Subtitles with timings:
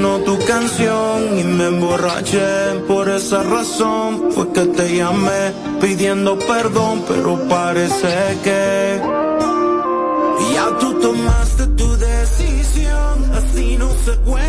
[0.00, 2.80] sonó tu canción y me emborraché.
[2.88, 9.00] Por esa razón fue que te llamé pidiendo perdón, pero parece que
[10.54, 14.39] ya tú tomaste tu decisión, así no se puede.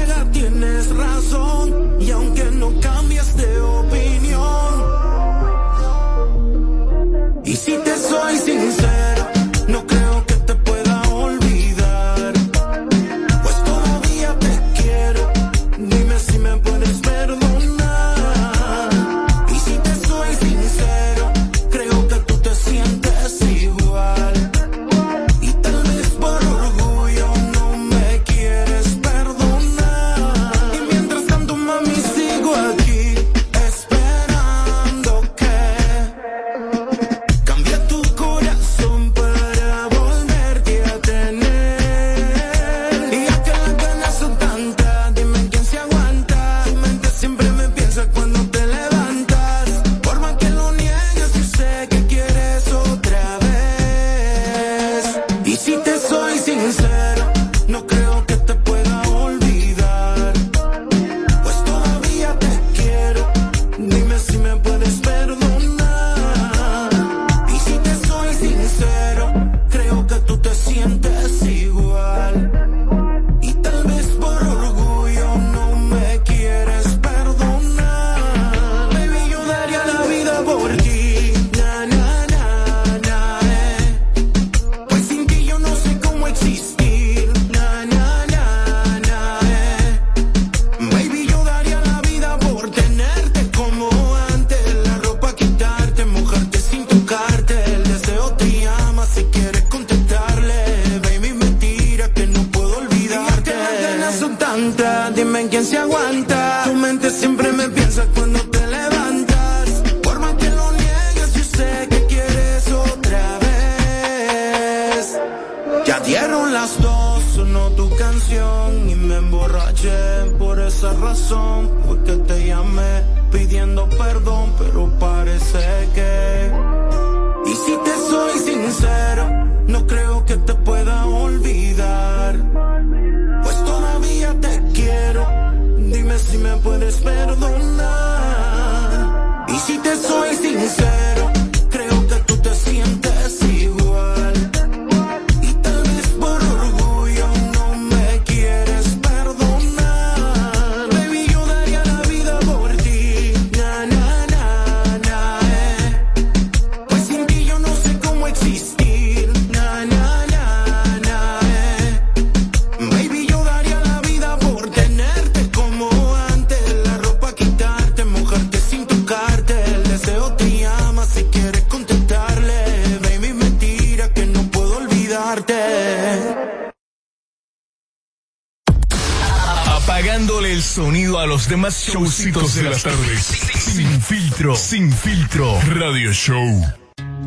[181.92, 183.22] Showcitos de las tardes.
[183.22, 184.56] Sin filtro.
[184.56, 185.60] Sin filtro.
[185.76, 186.66] Radio Show.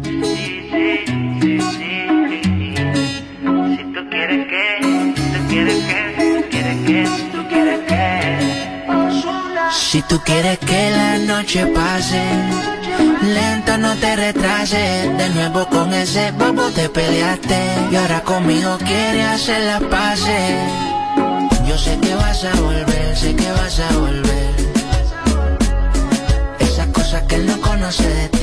[0.03, 0.11] Si
[3.93, 6.01] tú quieres que tú quieres que,
[6.41, 8.31] tú quieres que, si tú quieres que
[9.71, 12.23] Si tú quieres que la noche pase,
[13.23, 15.19] lenta no te retrases.
[15.19, 17.61] De nuevo con ese bobo te peleaste
[17.93, 20.95] y ahora conmigo quiere hacer la pase
[21.85, 24.55] sé que vas a volver, sé que vas a volver.
[26.59, 28.34] Esas cosas que él no conoce de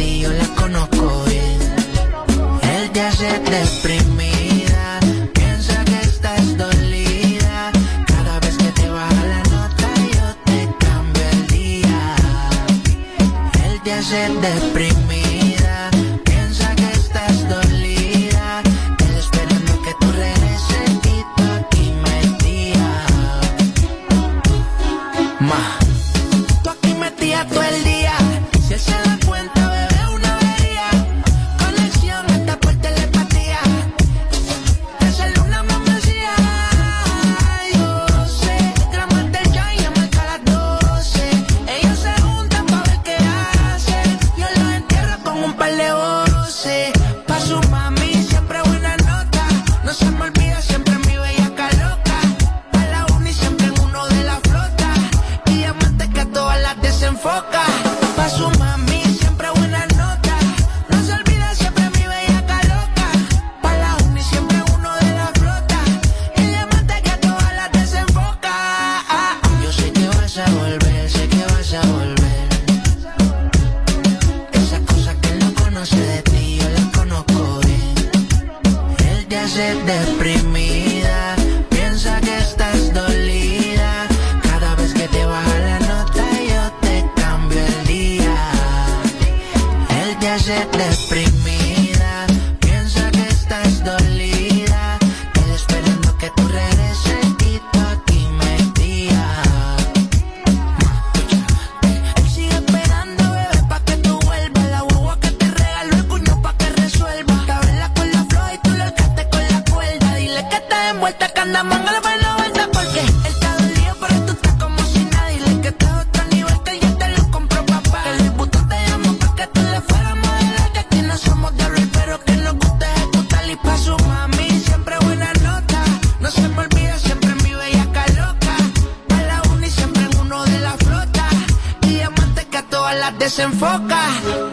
[133.41, 134.01] desenfoca.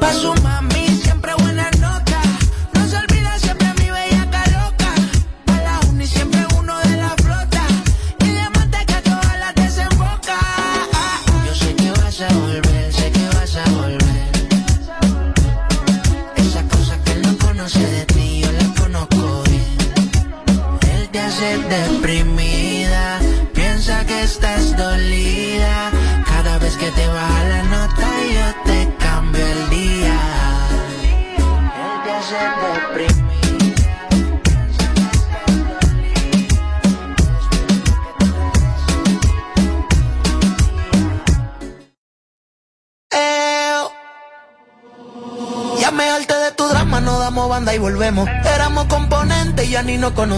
[0.00, 0.32] Pa' su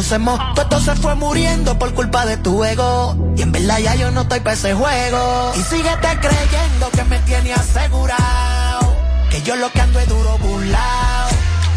[0.01, 0.41] conocemos.
[0.55, 3.35] Todo se fue muriendo por culpa de tu ego.
[3.37, 5.53] Y en verdad ya yo no estoy para ese juego.
[5.55, 8.97] Y síguete creyendo que me tiene asegurado.
[9.31, 11.29] Que yo lo que ando es duro burlao.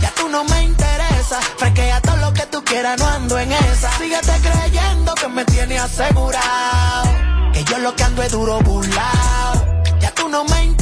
[0.01, 1.41] Ya tú no me interesa.
[1.57, 3.91] Fresquea todo lo que tú quieras, no ando en esa.
[3.97, 7.09] Síguete creyendo que me tiene asegurado.
[7.51, 9.83] Que yo lo que ando es duro burlao.
[9.99, 10.72] Ya tú no me interesa.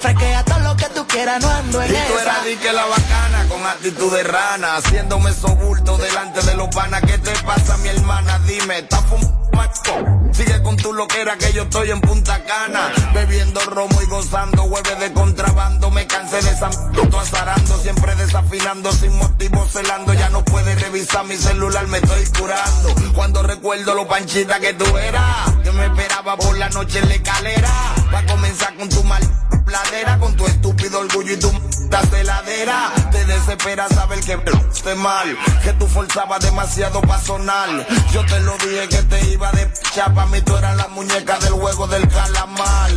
[0.00, 2.84] Fresquea todo lo que tú quieras, no ando en Y tú eras di que la
[2.86, 7.02] bacana con actitud de rana, haciéndome sobulto delante de los panas.
[7.02, 8.38] ¿Qué te pasa, mi hermana?
[8.46, 9.36] Dime, ¿estás fumando?
[10.32, 14.94] Sigue con tu loquera que yo estoy en Punta Cana, bebiendo romo y gozando, hueve
[14.96, 15.90] de contrabando.
[15.90, 20.12] Me cansé de esa m- azarando, siempre desafinando, sin motivo celando.
[20.12, 22.94] Ya no puedes revisar mi celular, me estoy curando.
[23.14, 27.14] Cuando recuerdo lo panchita que tú eras, que me esperaba por la noche en la
[27.14, 27.70] escalera.
[28.12, 29.22] Va a comenzar con tu mal
[29.66, 31.60] pladera, con tu estúpido orgullo y tu m-
[32.10, 32.92] celadera.
[33.10, 34.38] Te desespera saber que
[34.72, 37.68] esté mal, que tú forzabas demasiado pa' sonar.
[38.12, 41.52] Yo te lo dije que te iba de chapa, mí tú eras la muñeca del
[41.52, 42.90] juego del calamar.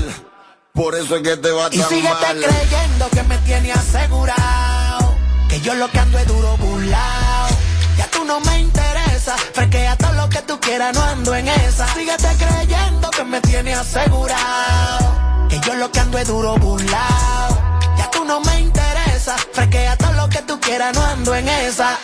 [0.74, 2.40] Por eso es que te va Y tan síguete mal.
[2.46, 5.16] creyendo que me tiene asegurado.
[5.50, 7.48] Que yo lo que ando es duro burlao.
[7.98, 9.36] Ya tú no me interesa.
[9.54, 11.88] Fresquea todo lo que tú quieras, no ando en esa.
[11.94, 15.19] Síguete creyendo que me tiene asegurado.
[15.50, 17.50] Que yo lo que ando es duro burlao.
[17.98, 19.36] Ya tú no me interesa.
[19.54, 21.98] Fresquea todo lo que tú quieras, no ando en esa.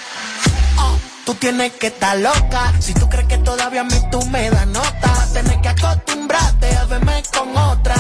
[0.80, 2.74] Oh, Tú tienes que estar loca.
[2.80, 5.70] Si tú crees que todavía a mí tú me das nota, vas a tener que
[5.70, 7.96] acostumbrarte a verme con otra.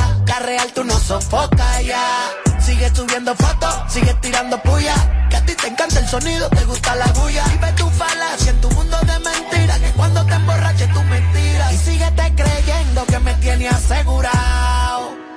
[0.45, 2.29] La tú no sofocas ya.
[2.59, 4.93] Sigue subiendo fotos, sigue tirando puya.
[5.29, 7.45] Que a ti te encanta el sonido, te gusta la bulla.
[7.53, 9.79] Y ve tu falacia en tu mundo de mentiras.
[9.79, 11.73] Que cuando te emborraches tú mentiras.
[11.73, 14.84] Y síguete creyendo que me tiene asegurado.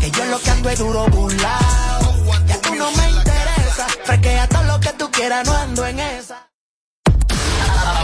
[0.00, 2.24] Que yo lo que ando es duro burlao.
[2.46, 3.86] Ya tú no me interesa.
[4.04, 6.50] Fresquea todo lo que tú quieras, no ando en esa.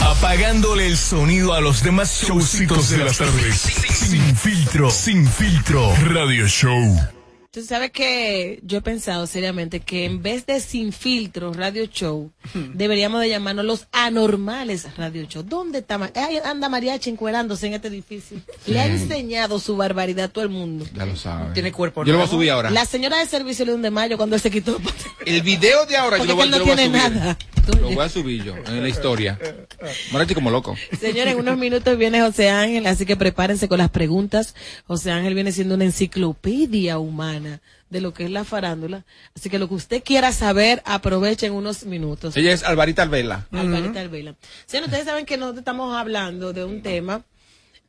[0.00, 3.60] Apagándole el sonido a los demás showcitos de las tardes.
[3.60, 5.94] Sin filtro, sin filtro.
[6.04, 7.15] Radio Show.
[7.56, 12.30] Tú sabes que yo he pensado seriamente que en vez de sin filtro radio show,
[12.74, 15.42] deberíamos de llamarnos los anormales radio show.
[15.42, 15.96] ¿Dónde está?
[15.96, 18.36] Ma- Ay, anda Mariachi encuerándose en este edificio.
[18.66, 20.84] Le ha enseñado su barbaridad a todo el mundo.
[20.94, 21.54] Ya lo sabe.
[21.54, 22.68] Tiene cuerpo Yo lo voy a subir ahora.
[22.68, 24.78] La señora de servicio de un de mayo cuando él se quitó.
[25.24, 27.16] El video de ahora yo lo voy, él no yo lo voy a tiene subir.
[27.16, 27.38] nada.
[27.66, 29.38] Lo voy a subir yo en la historia.
[30.12, 30.76] Morachi como loco.
[30.98, 34.54] Señores, en unos minutos viene José Ángel, así que prepárense con las preguntas.
[34.86, 39.04] José Ángel viene siendo una enciclopedia humana de lo que es la farándula.
[39.34, 42.36] Así que lo que usted quiera saber, aprovechen unos minutos.
[42.36, 43.46] Ella es Alvarita Alvela.
[43.52, 44.34] Alvarita Alvela.
[44.66, 47.22] Señores, ustedes saben que nosotros estamos hablando de un tema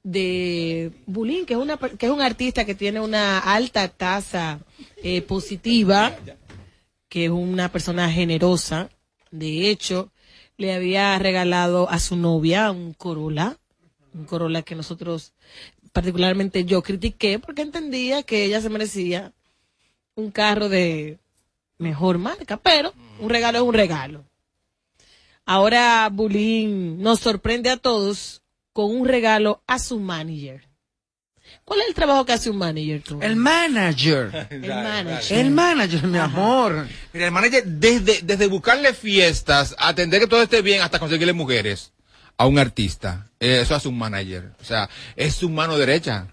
[0.04, 4.60] de Bulín, que es una que es un artista que tiene una alta tasa
[5.04, 6.16] eh, positiva,
[7.10, 8.90] que es una persona generosa.
[9.38, 10.12] De hecho,
[10.58, 13.58] le había regalado a su novia un Corolla,
[14.14, 15.34] un Corolla que nosotros,
[15.92, 19.34] particularmente yo critiqué porque entendía que ella se merecía
[20.16, 21.20] un carro de
[21.78, 24.26] mejor marca, pero un regalo es un regalo.
[25.46, 28.42] Ahora Bulín nos sorprende a todos
[28.74, 30.68] con un regalo a su manager.
[31.68, 33.02] ¿Cuál es el trabajo que hace un manager?
[33.04, 33.20] tú?
[33.22, 34.48] El manager.
[34.50, 35.38] El manager.
[35.38, 36.88] El manager, mi amor.
[37.12, 41.92] Mira, el manager, desde, desde buscarle fiestas, atender que todo esté bien, hasta conseguirle mujeres
[42.38, 43.28] a un artista.
[43.42, 44.52] Eh, Eso hace un manager.
[44.62, 46.28] O sea, es su mano derecha.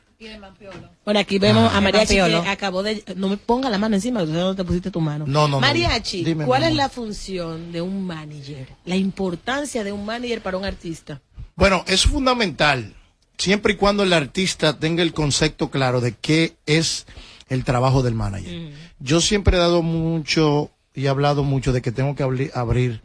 [1.05, 1.79] Bueno, aquí vemos Ah.
[1.79, 3.03] a Mariachi que acabó de...
[3.17, 5.25] No me ponga la mano encima, no te pusiste tu mano.
[5.27, 5.61] No, no, no.
[5.61, 8.69] Mariachi, Dime, ¿cuál es la función de un manager?
[8.85, 11.21] La importancia de un manager para un artista.
[11.57, 12.95] Bueno, es fundamental,
[13.39, 17.07] siempre y cuando el artista tenga el concepto claro de qué es
[17.49, 18.73] el trabajo del manager.
[18.99, 23.03] Yo siempre he dado mucho y he hablado mucho de que tengo que abri- abrir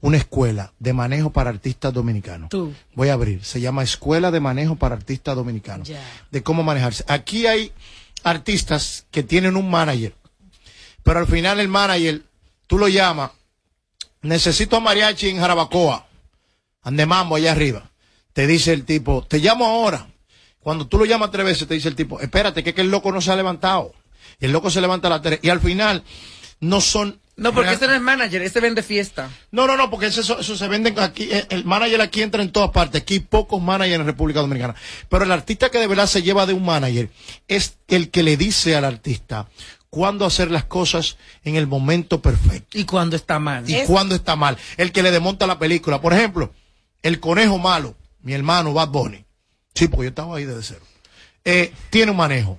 [0.00, 2.48] una escuela de manejo para artistas dominicanos.
[2.50, 2.72] Tú.
[2.94, 5.88] Voy a abrir, se llama Escuela de Manejo para Artistas Dominicanos.
[5.88, 6.00] Ya.
[6.30, 7.04] De cómo manejarse.
[7.08, 7.72] Aquí hay
[8.22, 10.14] artistas que tienen un manager,
[11.02, 12.22] pero al final el manager,
[12.68, 13.32] tú lo llamas,
[14.22, 16.06] necesito a mariachi en Jarabacoa,
[16.82, 17.90] ande mambo allá arriba.
[18.32, 20.08] Te dice el tipo, te llamo ahora.
[20.60, 22.90] Cuando tú lo llamas tres veces, te dice el tipo, espérate, que, es que el
[22.90, 23.92] loco no se ha levantado.
[24.40, 25.40] Y el loco se levanta a las tres.
[25.42, 26.04] Y al final,
[26.60, 27.20] no son.
[27.34, 29.30] No, porque ese no es manager, ese vende fiesta.
[29.50, 31.28] no, no, no, porque eso, eso, eso se venden aquí.
[31.30, 33.02] eh, El manager aquí entra en todas partes.
[33.02, 34.74] Aquí hay pocos managers en República Dominicana.
[35.08, 37.10] Pero el artista que de verdad se lleva de un manager
[37.48, 39.48] es el que le dice al artista
[39.90, 43.68] cuándo hacer las cosas en el momento perfecto Y cuando está mal.
[43.68, 44.56] y cuándo está mal.
[44.76, 46.00] El que le desmonta la película.
[46.00, 46.52] Por ejemplo,
[47.02, 49.24] el conejo malo, mi hermano Bad Bunny.
[49.74, 50.84] Sí, porque yo estaba ahí desde cero.
[51.44, 52.58] Eh, tiene un manejo.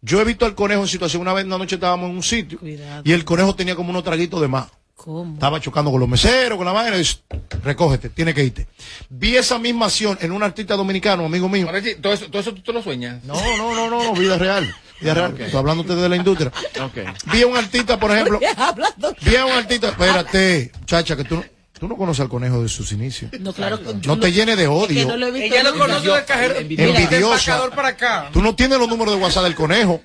[0.00, 1.22] Yo he visto al conejo en situación.
[1.22, 3.02] Una vez una noche estábamos en un sitio Cuidado.
[3.04, 4.66] y el conejo tenía como unos traguitos de más.
[4.96, 5.34] ¿Cómo?
[5.34, 7.18] Estaba chocando con los meseros, con la vaina, y dice,
[7.64, 8.68] recógete, tiene que irte.
[9.08, 11.66] Vi esa misma acción en un artista dominicano, amigo mío.
[11.66, 13.22] Mariachi, ¿todo eso, todo eso tú te lo sueñas?
[13.24, 14.72] No, no, no, no, no, vida real.
[15.00, 15.40] Vida real.
[15.40, 16.52] Estoy hablándote de la industria.
[16.80, 16.98] Ok.
[17.32, 18.38] Vi a un artista, por ejemplo.
[18.56, 19.16] Hablando.
[19.22, 21.44] Vi a un artista, espérate, chacha, que tú no,
[21.82, 23.32] tú no conoces al conejo de sus inicios.
[23.40, 23.76] No, claro.
[24.00, 25.08] yo No te llenes de es que odio.
[25.08, 26.54] no lo he visto Ella conoce del cajero.
[26.56, 27.70] Envidiosa.
[27.74, 28.30] Para acá.
[28.32, 30.00] Tú no tienes los números de WhatsApp del conejo.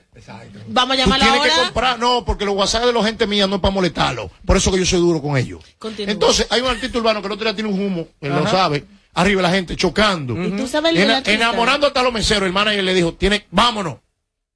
[0.70, 1.64] Vamos a Tú llamarla tienes que ahora.
[1.66, 4.32] comprar, no, porque los WhatsApp de la gente mía no es para molestarlo.
[4.44, 5.64] Por eso que yo soy duro con ellos.
[5.78, 6.12] Continúa.
[6.14, 8.84] Entonces, hay un artista urbano que el otro día tiene un humo, él lo sabe,
[9.14, 10.34] arriba la gente chocando.
[10.44, 13.46] ¿Y tú sabes el Ena- enamorando hasta a los meseros, el manager le dijo, tiene,
[13.52, 13.98] vámonos.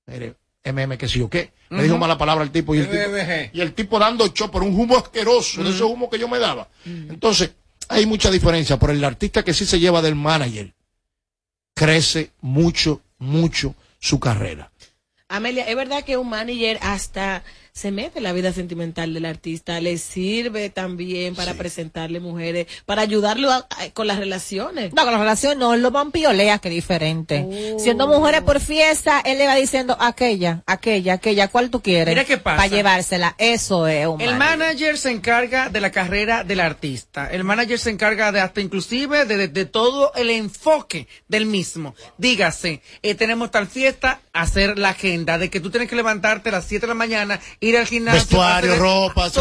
[0.07, 1.51] Mire, MM, que sí o qué.
[1.69, 3.17] Le dijo mala palabra al tipo y el tipo,
[3.53, 6.37] y el tipo dando show por un humo asqueroso, de esos humos que yo me
[6.37, 6.67] daba.
[6.85, 7.51] Entonces,
[7.87, 8.77] hay mucha diferencia.
[8.77, 10.73] Por el artista que sí se lleva del manager,
[11.73, 14.71] crece mucho, mucho su carrera.
[15.29, 19.79] Amelia, es verdad que un manager hasta se mete en la vida sentimental del artista,
[19.79, 24.93] le sirve también para presentarle mujeres, para ayudarlo a- a- con las relaciones.
[24.93, 27.45] No, con la relación no, lo vampiolea, que diferente.
[27.47, 27.79] Oh.
[27.79, 32.09] Siendo mujeres por fiesta, él le va diciendo aquella, aquella, aquella, ¿cuál tú quieres?
[32.13, 32.57] Mira qué pasa.
[32.57, 33.35] Para llevársela.
[33.37, 34.57] Eso es un El manager.
[34.59, 37.27] manager se encarga de la carrera del artista.
[37.31, 41.95] El manager se encarga de hasta inclusive de, de- de todo el enfoque del mismo.
[42.17, 46.53] Dígase, eh, tenemos tal fiesta, hacer la agenda de que tú tienes que levantarte a
[46.53, 48.19] las 7 de la mañana, ir al gimnasio.
[48.21, 49.33] Vestuario, hacer- ropa, es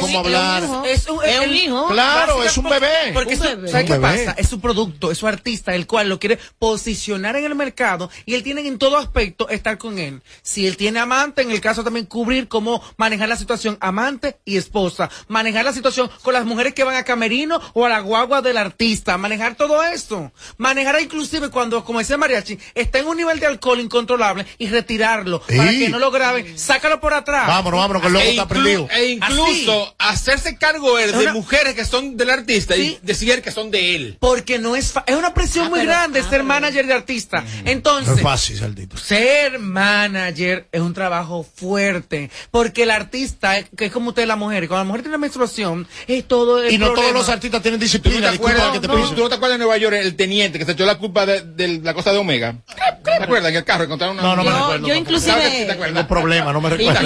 [0.00, 0.62] cómo hablar.
[0.64, 1.88] Es un, es un- Es un el- hijo.
[1.88, 2.88] Claro, es un bebé.
[3.14, 3.68] Porque Un su- bebé.
[3.70, 4.24] ¿sabes Un qué bebé.
[4.26, 4.34] pasa?
[4.40, 8.34] Es su producto, es su artista, el cual lo quiere posicionar en el mercado y
[8.34, 10.20] él tiene en todo aspecto estar con él.
[10.42, 14.56] Si él tiene amante, en el caso también cubrir cómo manejar la situación amante y
[14.56, 18.42] esposa, manejar la situación con las mujeres que van a camerino o a la guagua
[18.42, 20.32] del artista, manejar todo esto.
[20.58, 25.40] Manejar inclusive cuando, como decía Mariachi, está en un nivel de alcohol incontrolable y retirarlo
[25.42, 27.59] para que no lo graben, sácalo por atrás.
[27.60, 28.88] Vámonos, vámonos, que el loco E, está prendido.
[28.90, 32.98] e incluso hacerse cargo él de Una- mujeres que son del artista Sí.
[33.02, 34.16] y decir que son de él.
[34.18, 36.94] Porque no es fa- es una presión muy pero- grande ah, ser pero- manager de
[36.94, 37.40] artista.
[37.64, 38.96] No Entonces, es fácil, Saldito.
[38.96, 44.66] ser manager es un trabajo fuerte, porque el artista, que es como usted la mujer,
[44.68, 47.18] cuando la mujer tiene menstruación, es todo el Y no todos problema.
[47.18, 49.14] los artistas tienen ¿Tú no, disciplina, te acuerdas, que te no, pise.
[49.14, 51.42] ¿Tú no te acuerdas de Nueva York, el teniente que se echó la culpa de,
[51.42, 52.56] de la cosa de Omega?
[53.04, 53.50] ¿Te acuerdas?
[53.50, 54.22] En el carro encontraron una...
[54.22, 54.88] No, no me Yo- recuerdo.
[54.88, 55.32] yo inclusive-
[55.66, 55.94] te acuerdas.
[55.94, 57.00] Tengo problemas, no me recuerdo.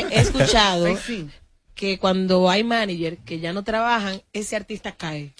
[0.00, 1.28] Inclusive he escuchado Ay, sí.
[1.74, 5.32] que cuando hay manager que ya no trabajan, ese artista cae.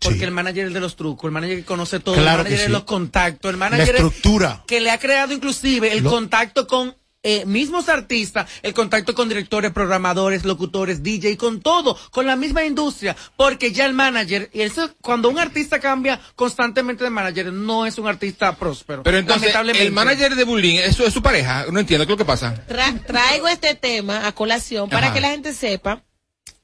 [0.00, 0.24] Porque Sí.
[0.24, 2.66] el manager es de los trucos, el manager que conoce todo, Claro el manager de
[2.66, 2.70] sí.
[2.72, 4.62] los contactos, el La manager estructura.
[4.66, 6.94] que le ha creado inclusive el Lo- contacto con
[7.30, 12.64] eh, mismos artistas, el contacto con directores, programadores, locutores, DJ, con todo, con la misma
[12.64, 17.84] industria, porque ya el manager, y eso cuando un artista cambia constantemente de manager, no
[17.84, 19.02] es un artista próspero.
[19.02, 19.86] Pero entonces, lamentablemente.
[19.86, 21.66] el manager de Bullying, eso es su pareja.
[21.70, 22.64] No entiendo qué es lo que pasa.
[22.66, 25.14] Tra- traigo este tema a colación para Ajá.
[25.14, 26.02] que la gente sepa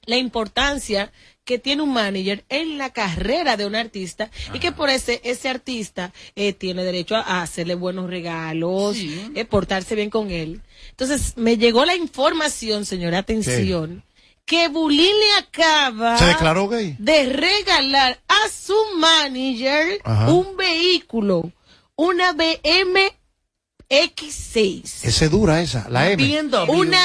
[0.06, 1.12] la importancia
[1.44, 5.48] que tiene un manager en la carrera de un artista y que por ese ese
[5.48, 10.62] artista eh, tiene derecho a, a hacerle buenos regalos, eh, portarse bien con él.
[10.90, 14.02] Entonces me llegó la información, señora, atención,
[14.46, 16.96] que Bulín le acaba ¿Se declaró gay?
[16.98, 20.32] de regalar a su manager Ajá.
[20.32, 21.52] un vehículo,
[21.96, 23.12] una BM
[23.90, 24.82] X6.
[25.04, 26.16] Esa es dura esa, la M.
[26.16, 26.64] Viendo.
[26.66, 26.98] Una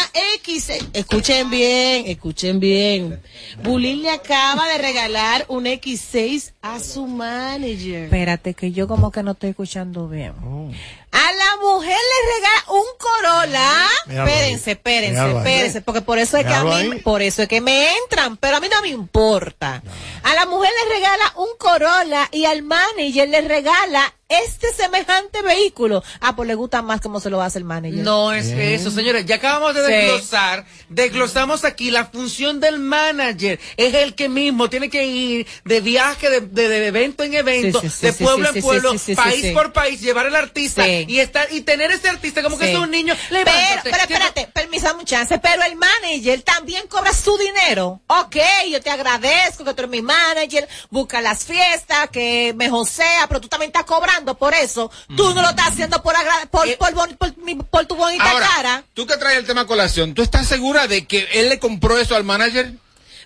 [0.43, 0.89] X6.
[0.93, 3.21] Escuchen bien, escuchen bien.
[3.63, 8.05] Bulín le acaba de regalar un X6 a su manager.
[8.05, 10.33] Espérate, que yo como que no estoy escuchando bien.
[10.43, 10.69] Oh.
[11.11, 13.87] A la mujer le regala un Corolla.
[14.05, 14.29] Míralo.
[14.29, 15.47] Espérense, espérense, Míralo ahí.
[15.47, 16.99] espérense, porque por eso es que a mí, ahí.
[16.99, 19.81] por eso es que me entran, pero a mí no me importa.
[20.23, 26.03] A la mujer le regala un Corolla y al manager le regala este semejante vehículo.
[26.21, 28.03] Ah, pues le gusta más cómo se lo hace el manager.
[28.03, 29.25] No es eso, señores.
[29.25, 29.91] Ya acabamos de Sí.
[29.91, 33.59] desglosar, desglosamos aquí la función del manager.
[33.75, 37.81] Es el que mismo tiene que ir de viaje, de, de- de evento en evento,
[37.81, 39.51] Sí, sí, sí, de pueblo sí, en pueblo, sí, sí, sí, país sí.
[39.51, 41.05] por país, llevar al artista Sí.
[41.07, 43.15] y estar y tener ese artista como que es un niño.
[43.29, 43.49] Pero,
[43.83, 48.01] pero espérate, permisa un chance, pero el manager también cobra su dinero.
[48.05, 48.35] Ok,
[48.69, 53.41] yo te agradezco que tú eres mi manager, busca las fiestas, que me josea, pero
[53.41, 54.91] tú también estás cobrando por eso.
[55.15, 57.95] Tú no lo estás haciendo por, agra- por, Eh, por, bon- por mi- por tu
[57.95, 58.83] bonita Ahora, cara.
[58.93, 61.97] tú que traes el tema a colación, ¿tú estás segura de que él le compró
[61.97, 62.73] eso al manager?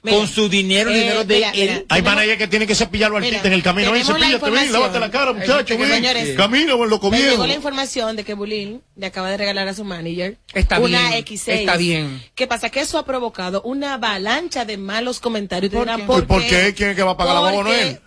[0.06, 1.70] Mira, con su dinero, eh, dinero de mira, él.
[1.70, 1.82] mira.
[1.88, 3.88] Hay managers que tienen que cepillarlo al artista en el camino.
[3.96, 4.74] Cepíllate, ven, información.
[4.74, 5.90] lávate la cara, muchacho, ven.
[5.90, 7.30] señores, Camina, buen loco viejo.
[7.32, 11.08] llegó la información de que Bulín le acaba de regalar a su manager Está una
[11.10, 11.48] bien, X6.
[11.54, 12.22] está bien.
[12.36, 12.70] ¿Qué pasa?
[12.70, 15.72] Que eso ha provocado una avalancha de malos comentarios.
[15.72, 16.06] ¿Por dirán, qué?
[16.06, 16.74] ¿por, ¿Por qué?
[16.76, 18.02] ¿Quién es que va a pagar la Porque- Noel?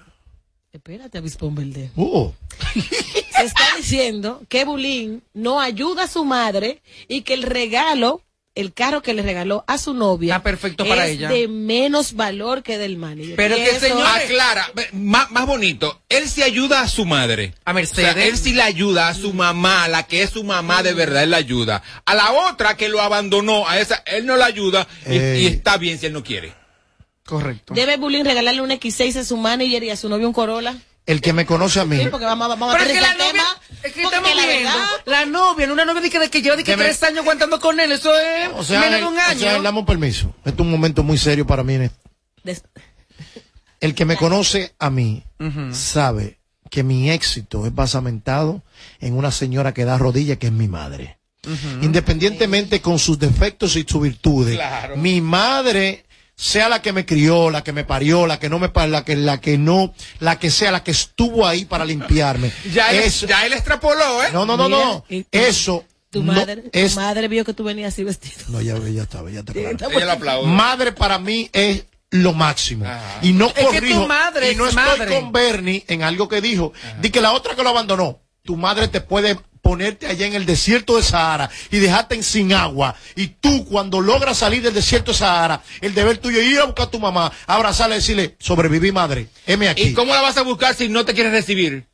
[0.76, 1.90] Espérate, avispón verde.
[1.96, 2.30] Uh,
[3.34, 8.22] Se está diciendo que Bulín no ayuda a su madre y que el regalo,
[8.54, 11.28] el carro que le regaló a su novia, Está perfecto para es ella.
[11.30, 13.36] de menos valor que del manager.
[13.36, 17.54] Pero Y que, eso- señor- Aclara, más, más bonito, él sí ayuda a su madre.
[17.64, 18.10] A Mercedes.
[18.10, 20.82] O sea, él sí le ayuda a su mamá, a la que es su mamá
[20.82, 21.82] de verdad, él la ayuda.
[22.04, 25.98] A la otra que lo abandonó, a esa, él no la ayuda y está bien
[25.98, 26.52] si él no quiere.
[27.26, 27.74] Correcto.
[27.74, 30.74] ¿Debe Bulín regalarle un X6 a su manager y a su novio un Corolla?
[31.06, 31.98] el que me conoce a mí.
[31.98, 33.44] Sí, porque vamos, vamos a Pero es que la novia, tema.
[33.84, 36.42] es que porque estamos la viendo, verdad, la novia, una novia de que, de que
[36.42, 39.00] lleva de que Que me- tres años aguantando con él, eso es O sea, menos
[39.00, 39.38] de un o año.
[39.38, 40.34] sea, dame un permiso.
[40.38, 41.74] Este es un momento muy serio para mí.
[41.74, 41.98] en esto.
[42.42, 42.64] des-
[43.78, 45.22] El que me conoce a mí
[45.72, 46.38] sabe
[46.70, 48.62] que mi éxito es basamentado
[48.98, 51.18] en una señora que da rodillas, que es mi madre.
[51.82, 54.96] Independientemente con sus defectos y sus virtudes, Claro.
[54.96, 56.04] mi madre
[56.36, 59.04] sea la que me crió, la que me parió, la que no me pa- la
[59.04, 62.52] que la que no, la que sea la que estuvo ahí para limpiarme.
[62.72, 64.28] Ya él, Eso- ya él extrapoló, ¿eh?
[64.32, 65.04] no, no, no, no.
[65.08, 68.36] Mira, Eso tu no madre, tu madre vio que tú venías así vestido.
[68.48, 69.52] no, ya, ya estaba, ya está
[69.88, 70.46] lo aplaude.
[70.46, 72.84] Madre para mí es lo máximo.
[72.84, 73.18] Ajá.
[73.22, 74.02] Y no Es que corrijo.
[74.02, 75.14] tu madre y no es estoy madre.
[75.20, 76.72] con Bernie en algo que dijo.
[77.00, 78.20] Di que la otra que lo abandonó.
[78.44, 79.36] Tu madre te puede
[79.66, 82.94] ponerte allá en el desierto de Sahara y dejarte sin agua.
[83.16, 86.66] Y tú, cuando logras salir del desierto de Sahara, el deber tuyo es ir a
[86.66, 89.82] buscar a tu mamá, abrazarla y decirle, sobreviví madre, heme aquí.
[89.82, 91.84] ¿Y cómo la vas a buscar si no te quieres recibir?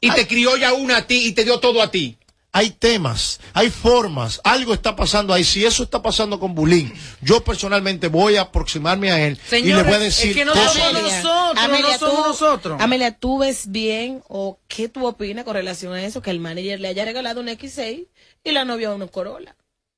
[0.00, 2.18] Y te crió ya una a ti y te dio todo a ti.
[2.56, 5.44] Hay temas, hay formas, algo está pasando ahí.
[5.44, 6.90] Si eso está pasando con Bulín,
[7.20, 10.52] yo personalmente voy a aproximarme a él y le voy a decir es que no
[10.54, 10.72] cosas.
[10.72, 12.80] somos nosotros, no somos nosotros.
[12.80, 16.22] Amelia, ¿tú ves bien o qué tú opinas con relación a eso?
[16.22, 18.08] Que el manager le haya regalado un X6
[18.42, 19.54] y la novia un Corolla.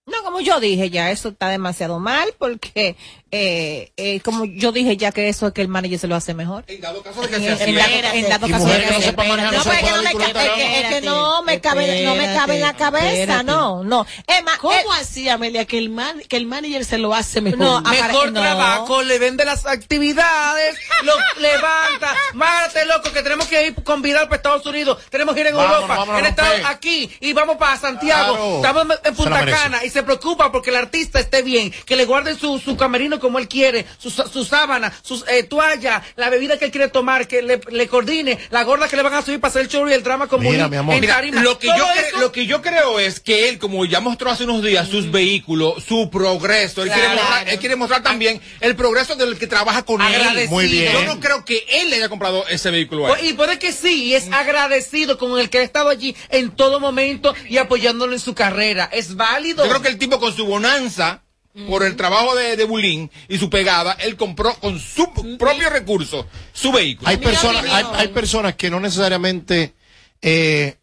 [0.08, 2.96] No, como yo dije ya, eso está demasiado mal porque,
[3.30, 6.34] eh, eh, como yo dije ya que eso es que el manager se lo hace
[6.34, 6.64] mejor.
[6.66, 9.28] En dado caso de que En, sea en en dado caso de que no sepan
[9.28, 12.24] manejar, no se es que no me cabe, es que no me cabe, no me
[12.34, 13.44] cabe en la cabeza, Espérate.
[13.44, 14.06] no, no.
[14.26, 17.40] Es más, ¿Cómo eh, así, Amelia, que el, man, que el manager se lo hace
[17.40, 17.58] mejor?
[17.58, 18.40] No, Mejor no.
[18.40, 22.14] trabajo, le vende las actividades, lo levanta.
[22.34, 25.56] Márate, loco, que tenemos que ir con viral para Estados Unidos, tenemos que ir en
[25.56, 28.32] Vámonos, Europa, vámonos en Estados, aquí, y vamos para Santiago.
[28.34, 28.56] Claro.
[28.56, 29.44] Estamos en Se Punta.
[29.46, 33.18] Cana y se preocupa porque el artista esté bien, que le guarden su, su camerino
[33.20, 37.26] como él quiere, su, su sábana, sus eh, toallas, la bebida que él quiere tomar,
[37.28, 39.88] que le, le coordine, la gorda que le van a subir para hacer el show
[39.88, 41.00] y el drama con Mira, mi amor.
[41.00, 44.30] Mira, lo que, yo eso- lo que yo creo es que él, como ya mostró
[44.30, 47.20] hace unos días, sus vehículos, su progreso, él, quiere Claro.
[47.22, 50.48] mostrar, él quiere mostrar también el progreso del que trabaja con él.
[50.48, 50.92] Muy bien.
[50.92, 53.16] Yo no creo que él le haya comprado ese vehículo a él.
[53.18, 56.50] Pues, Y puede que sí, y es agradecido con el que ha estado allí en
[56.50, 58.88] todo momento y apoyándolo en su carrera.
[58.92, 59.64] Es válido.
[59.64, 61.22] Yo creo que el tipo con su bonanza,
[61.68, 66.26] por el trabajo de, de Bulín y su pegada, él compró con su propio recurso
[66.52, 67.08] su vehículo.
[67.08, 69.74] Hay personas, hay, hay personas que no necesariamente
[70.22, 70.76] eh,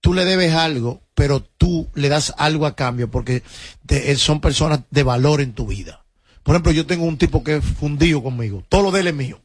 [0.00, 3.42] tú le debes algo, pero tú le das algo a cambio porque
[3.86, 6.04] te- eh, son personas de valor en tu vida.
[6.44, 8.62] Por ejemplo, yo tengo un tipo que es fundido conmigo.
[8.68, 9.40] Todo lo de él es mío.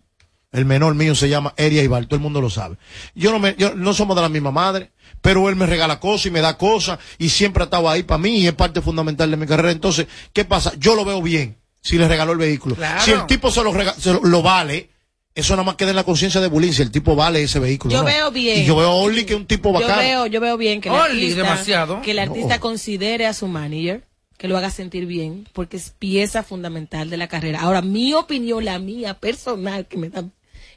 [0.51, 2.77] El menor mío se llama Eria Ibar, todo el mundo lo sabe.
[3.13, 4.91] Yo no me, yo, no somos de la misma madre,
[5.22, 8.17] pero él me regala cosas y me da cosas y siempre ha estado ahí para
[8.20, 9.72] mí y es parte fundamental de mi carrera.
[9.72, 10.74] Entonces, ¿qué pasa?
[10.78, 12.76] Yo lo veo bien si le regaló el vehículo.
[12.76, 13.02] Claro.
[13.02, 14.89] Si el tipo se lo, rega- se lo, lo vale,
[15.36, 17.93] eso nada más queda en la conciencia de Bulín si el tipo vale ese vehículo.
[17.93, 18.06] Yo ¿no?
[18.06, 18.62] veo bien.
[18.63, 20.00] Y yo veo a Orly que es un tipo Yo bacán.
[20.00, 22.02] veo, yo veo bien que el artista, demasiado.
[22.02, 22.62] que el artista No.
[22.62, 24.04] considere a su manager,
[24.38, 27.62] que lo haga sentir bien, porque es pieza fundamental de la carrera.
[27.62, 30.24] Ahora, mi opinión, la mía personal, que me da,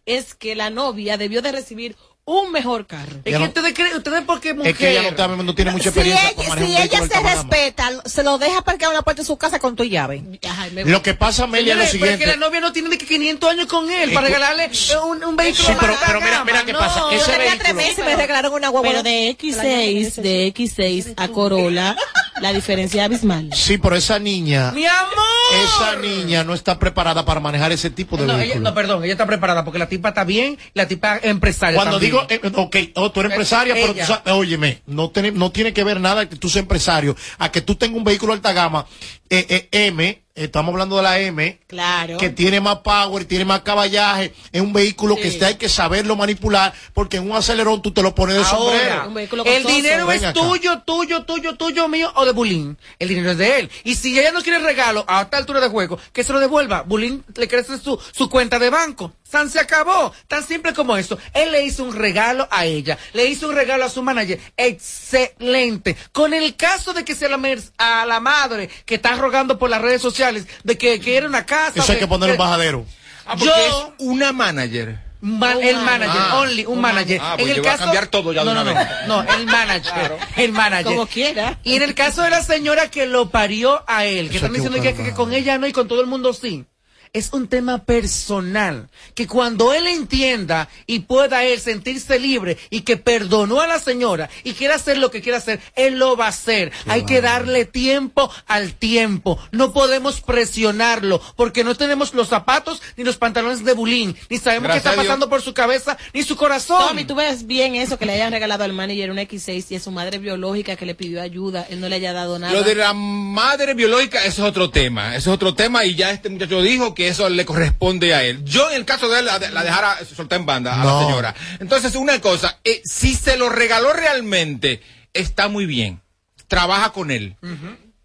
[0.07, 1.97] es que la novia debió de recibir
[2.31, 3.17] un mejor carro.
[3.25, 4.71] Es que ustedes creen, ustedes porque mujer.
[4.73, 7.21] Es que ella no, está- no tiene mucha Si experiencia para si vehículo ella se
[7.21, 10.23] respeta, se lo deja parqueado en la puerta de su casa con tu llave.
[10.49, 12.27] Ajá, me- Lo que pasa, Amelia, es lo Señores, es siguiente.
[12.27, 15.37] la novia no tiene de que 500 años con él para regalarle eh, un, un
[15.37, 18.03] vehículo Sí, pero- pero mira- mira qué No, pasa, Yo ese tenía tres meses y
[18.03, 18.89] me regalaron una guagua.
[18.91, 21.97] pero de X6, de X6 a Corolla,
[22.41, 23.51] la diferencia es abismal.
[23.55, 25.25] Sí, pero esa niña, ¡Mi amor!
[25.65, 28.61] esa niña no está preparada para manejar ese tipo de No, ella- vehículo.
[28.71, 31.77] no, perdón, ella está preparada porque la tipa está bien, la tipa es empresaria.
[31.77, 32.13] Cuando también.
[32.13, 35.73] digo, eh, ok, oh, tú eres empresaria, pero tú sabes, óyeme, no tiene, no tiene
[35.73, 38.53] que ver nada que tú seas empresario, a que tú tengas un vehículo de alta
[38.53, 38.87] gama,
[39.29, 42.17] eh, eh, M, estamos hablando de la M, Claro.
[42.19, 45.43] que tiene más power, tiene más caballaje, es un vehículo que Sí.
[45.45, 49.45] hay que saberlo manipular, porque en un acelerón tú te lo pones de Ahora, sombrero.
[49.45, 50.33] El dinero es acá.
[50.33, 52.79] tuyo, tuyo, tuyo, tuyo, mío o de Bulín.
[52.99, 53.71] El dinero es de él.
[53.85, 56.83] Y si ella no quiere regalo a esta altura de juego, que se lo devuelva.
[56.83, 59.13] Bulín le crece su, su cuenta de banco.
[59.31, 60.13] San se acabó.
[60.27, 61.17] Tan simple como eso.
[61.35, 62.99] Él le hizo un regalo a ella.
[63.13, 64.41] Le hizo un regalo a su manager.
[64.57, 65.97] Excelente.
[66.13, 69.71] Con el caso de que sea la, mer- a la madre que está rogando por
[69.71, 70.20] las redes sociales
[70.65, 71.73] de que quiere una casa.
[71.77, 72.85] Eso hay de- que poner un que- bajadero.
[73.27, 73.55] Ah, porque Yo-
[73.89, 74.99] es una manager.
[75.23, 76.17] Man- Un el manager.
[76.19, 76.39] Ah.
[76.41, 77.21] only, un Un manager.
[77.23, 78.73] Ah, en pues el yo voy a caso, cambiar todo ya de no, no, una
[78.73, 78.89] no, vez.
[79.07, 80.85] no, el manager, el manager.
[80.87, 81.59] Como quiera.
[81.63, 84.53] Y en el caso de la señora que lo parió a él, que Eso están
[84.63, 86.65] que diciendo que, que con ella no y con todo el mundo sí.
[87.13, 92.97] Es un tema personal, que cuando él entienda y pueda él sentirse libre y que
[92.97, 96.29] perdonó a la señora y quiera hacer lo que quiera hacer, él lo va a
[96.29, 96.71] hacer.
[96.87, 99.41] Hay que darle tiempo al tiempo.
[99.51, 104.69] No podemos presionarlo porque no tenemos los zapatos ni los pantalones de bulín, ni sabemos
[104.69, 106.87] Gracias qué está pasando por su cabeza ni su corazón.
[106.87, 109.81] Tommy, tú ves bien eso que le hayan regalado al manager un X6 y a
[109.81, 112.53] su madre biológica que le pidió ayuda, él no le haya dado nada.
[112.53, 115.17] Lo de la madre biológica, eso es otro tema.
[115.17, 118.45] Eso es otro tema y ya este muchacho dijo que eso le corresponde a él.
[118.45, 121.01] Yo en el caso de él la, la dejara soltar en banda a No.
[121.01, 121.35] la señora.
[121.61, 124.81] Entonces, una cosa, eh, si se lo regaló realmente,
[125.13, 126.01] está muy bien.
[126.49, 127.37] Trabaja con él.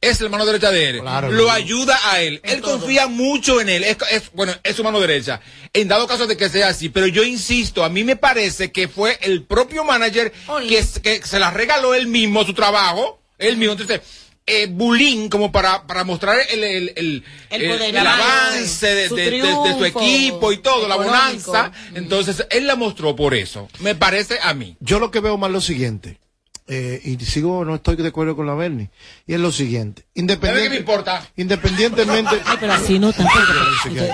[0.01, 0.99] Es el mano derecha de él.
[1.01, 1.31] Claro.
[1.31, 2.39] lo ayuda a él.
[2.43, 3.83] él confía mucho en él.
[3.83, 5.41] Es, es- bueno, es su mano derecha.
[5.73, 6.89] En dado caso de que sea así.
[6.89, 10.31] Pero yo insisto, a mí me parece que fue el propio manager
[10.69, 13.19] que, que se la regaló él mismo, su trabajo.
[13.39, 13.71] Él mismo.
[13.73, 14.01] Entonces,
[14.47, 19.31] eh, Bulín, como para, para mostrar el, el, el, El el avance de, su de-
[19.31, 19.37] de-
[19.69, 21.71] de su equipo y todo, la bonanza.
[21.95, 23.67] Entonces, él la mostró por eso.
[23.79, 24.77] Me parece a mí.
[24.79, 26.19] Yo lo que veo más lo siguiente,
[26.67, 28.89] eh, y sigo, no estoy de acuerdo con la Bernie,
[29.27, 31.29] y es lo siguiente, ¿Sabe qué me independiente, importa?
[31.35, 32.41] independientemente...
[32.45, 33.37] Ay, pero así no tampoco.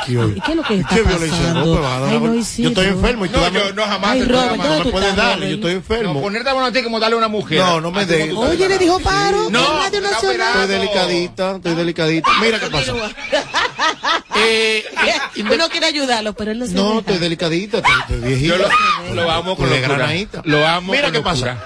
[0.02, 0.34] aquí hoy.
[0.38, 1.38] ¿Y qué es lo que está ¿Qué violencia?
[1.38, 1.60] pasando?
[1.66, 4.12] No, pues, va, Ay, no, yo estoy enfermo y tú No, dame- yo no jamás.
[4.12, 6.22] Ay, te Robert, puedo ¿dónde no me puedes darle, yo estoy No, enfermo.
[6.22, 7.60] ponerte a a ti como darle a una mujer.
[7.60, 8.32] No, no me dé.
[8.34, 9.50] Oye, le dijo paro.
[9.50, 10.14] No, Nacional.
[10.22, 10.62] operado.
[10.62, 12.30] Estoy delicadita, estoy delicadita.
[12.42, 12.94] Mira qué pasa.
[14.36, 14.84] Eh,
[15.54, 18.58] Uno quiere ayudarlo, pero él no se no, estoy delicadita, estoy, viejita.
[18.58, 19.88] Yo lo, amo con locura.
[19.88, 20.42] granadita.
[20.46, 21.60] Lo amo Mira con qué pasa.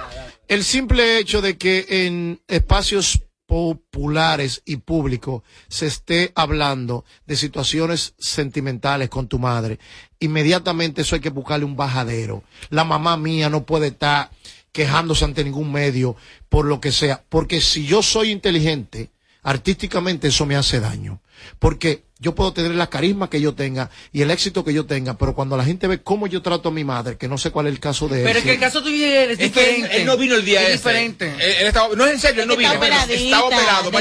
[0.47, 8.13] El simple hecho de que en espacios populares y públicos se esté hablando de situaciones
[8.19, 9.79] sentimentales con tu madre,
[10.19, 12.43] inmediatamente eso hay que buscarle un bajadero.
[12.69, 14.29] La mamá mía no puede estar
[14.71, 16.15] quejándose ante ningún medio
[16.49, 19.09] por lo que sea, porque si yo soy inteligente,
[19.45, 21.21] artísticamente eso me hace daño,
[21.59, 25.17] porque yo puedo tener la carisma que yo tenga y el éxito que yo tenga,
[25.17, 27.67] pero cuando la gente ve cómo yo trato a mi madre, que no sé cuál
[27.67, 29.51] es el caso de él, Pero es que el caso tuyo y él es Es
[29.51, 29.97] que él, diferente.
[30.01, 30.73] él no vino el día es ese.
[30.77, 31.27] diferente.
[31.27, 32.69] Él- él estaba- no es en serio, él no Es vino.
[32.73, 33.91] está Bueno, operadita, estaba operado.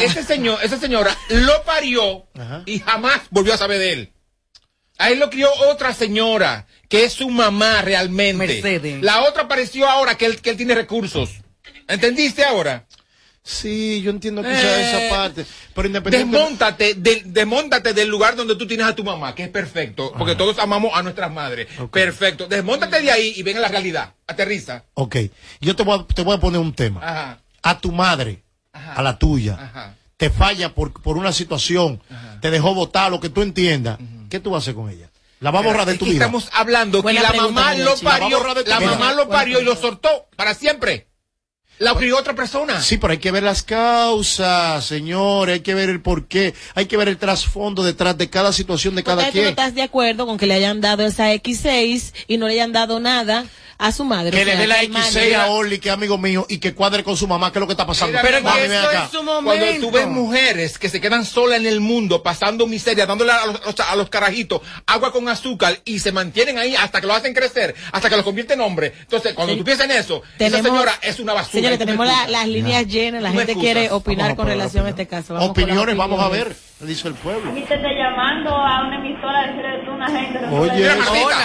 [0.00, 2.62] Ese señor, esa señora lo parió Ajá.
[2.66, 4.12] y jamás volvió a saber de él.
[4.98, 8.46] A él lo crió otra señora, que es su mamá realmente.
[8.46, 9.02] Mercedes.
[9.02, 11.30] La otra apareció ahora que él, que él tiene recursos.
[11.86, 12.85] ¿Entendiste ahora?
[13.48, 16.36] Sí, yo entiendo quizás Eh, esa parte, pero independientemente...
[16.40, 20.34] Desmóntate, de- desmóntate del lugar donde tú tienes a tu mamá, que es perfecto, porque
[20.34, 21.68] todos amamos a nuestras madres.
[21.92, 22.48] Perfecto.
[22.48, 24.14] Desmóntate de ahí y ven a la realidad.
[24.26, 24.82] Aterriza.
[24.94, 25.16] Ok,
[25.60, 27.00] yo te voy, a, te voy a poner un tema.
[27.00, 27.38] Ajá.
[27.62, 28.94] A tu madre, Ajá.
[28.94, 29.94] a la tuya, Ajá.
[30.16, 32.02] te falla por, por una situación,
[32.40, 35.08] te dejó votar, lo que tú entiendas, ¿qué tú vas a hacer con ella?
[35.38, 36.14] La va a borrar de tu vida.
[36.14, 37.94] Estamos hablando Buena que la pregunta, mamá lo.
[37.94, 38.90] La parió, la vida.
[38.90, 41.06] mamá lo parió y lo soltó para siempre.
[41.78, 42.80] La crió otra persona.
[42.80, 46.96] Sí, pero hay que ver las causas, señor, hay que ver el porqué, hay que
[46.96, 49.46] ver el trasfondo detrás de cada situación de cada tú no quien.
[49.48, 52.98] estás de acuerdo con que le hayan dado esa X6 y no le hayan dado
[53.00, 53.44] nada
[53.78, 54.30] a su madre.
[54.30, 56.56] Que O le dé la el X6 manager- a Oli, que es amigo mío, y
[56.58, 58.18] que cuadre con su mamá, que es lo que está pasando.
[58.22, 59.04] Pero Mami, que ven eso acá.
[59.04, 63.04] es su Cuando tú ves mujeres que se quedan solas en el mundo, pasando miseria,
[63.04, 67.06] dándole a los, a los carajitos agua con azúcar y se mantienen ahí hasta que
[67.06, 68.94] lo hacen crecer, hasta que los convierten en hombre.
[68.98, 71.65] Entonces, cuando tú piensas en eso, esa señora es una basura.
[71.66, 75.06] Señores, tenemos la- las líneas llenas, la gente quiere opinar Vamos con relación a este
[75.06, 75.34] caso.
[75.34, 77.56] Vamos Opiniones, vamos a ver, le dice el pueblo.
[77.56, 80.38] Y te está llamando a una emisora decirle tú una gente.
[80.50, 80.88] Oye,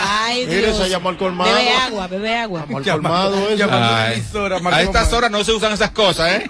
[0.07, 0.77] Ay, mire, Dios.
[0.77, 1.53] se llamó al colmado.
[1.53, 2.65] Bebe agua, bebe agua.
[2.75, 3.69] Al colmado eso.
[3.71, 4.23] Ay,
[4.71, 6.45] a estas horas no se usan esas cosas, ¿eh?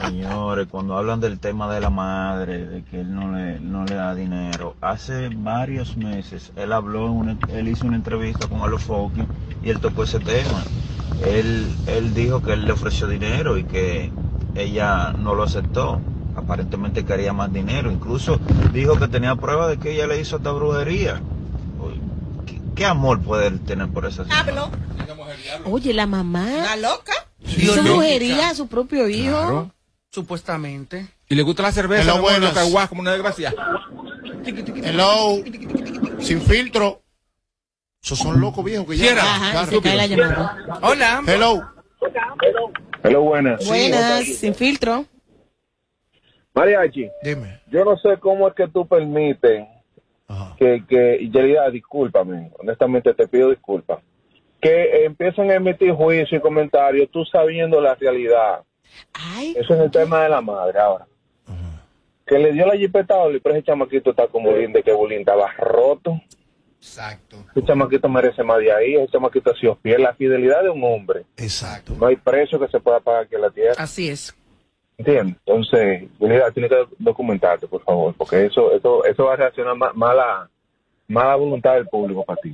[0.00, 3.94] Señores, cuando hablan del tema de la madre, de que él no le, no le
[3.94, 9.24] da dinero, hace varios meses él habló, en una- él hizo una entrevista con Alofoque
[9.62, 10.62] y él tocó ese tema.
[11.26, 14.12] Él, él dijo que él le ofreció dinero y que
[14.54, 16.00] ella no lo aceptó.
[16.36, 17.90] Aparentemente quería más dinero.
[17.90, 18.38] Incluso
[18.72, 21.20] dijo que tenía pruebas de que ella le hizo hasta brujería.
[22.46, 24.24] ¿Qué, qué amor puede él tener por esa?
[24.30, 24.70] Hablo.
[25.64, 27.12] Oye, la mamá ¿Una loca?
[27.44, 29.72] hizo brujería a su propio hijo.
[30.10, 31.08] Supuestamente.
[31.28, 32.56] Y le gusta la cerveza, Hello, buenas.
[32.88, 33.54] como una desgracia.
[34.82, 35.36] Hello,
[36.20, 37.02] sin filtro.
[38.08, 39.18] Esos son locos viejos que llaman.
[39.18, 39.66] Ajá, Claro.
[39.66, 40.56] se cae la llamada.
[40.80, 41.22] Hola.
[41.26, 41.62] Hello.
[43.04, 43.66] Hello, buenas.
[43.68, 45.04] Buenas, sin filtro.
[46.54, 47.60] Mariachi, Dime.
[47.70, 49.66] yo no sé cómo es que tú permites
[50.56, 53.98] que, que Yelida, discúlpame, honestamente te pido disculpas,
[54.58, 58.62] que empiecen a emitir juicio y comentarios tú sabiendo la realidad.
[59.54, 61.06] Eso es el tema de la madre ahora.
[62.26, 64.92] Que le dio la jipeta a Oli, pero ese chamaquito está como Bulín, de que
[64.94, 66.18] Bulín estaba roto.
[66.80, 67.44] Exacto.
[67.54, 70.02] Ese chamaquito merece más de ahí, ese chamaquito ha sido fiel.
[70.02, 71.24] La fidelidad de un hombre.
[71.36, 71.94] Exacto.
[71.98, 73.74] No hay precio que se pueda pagar aquí en la tierra.
[73.78, 74.34] Así es.
[74.96, 75.36] ¿Entiendes?
[75.46, 80.48] Entonces, tienes que documentarte, por favor, porque eso eso eso va a reaccionar ma- mala
[81.06, 82.50] mala voluntad del público para ti.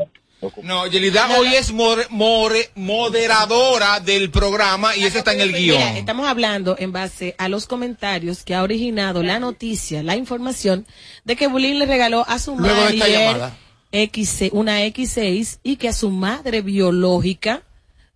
[0.62, 5.78] No, Yelida hoy es more- more- moderadora del programa y eso está en el guion.
[5.78, 10.86] Mira, estamos hablando en base a los comentarios que ha originado la noticia, la información
[11.24, 13.56] de que Bulín le regaló a su Luego de esta manager llamada.
[13.94, 17.62] X, una X6 y que a su madre biológica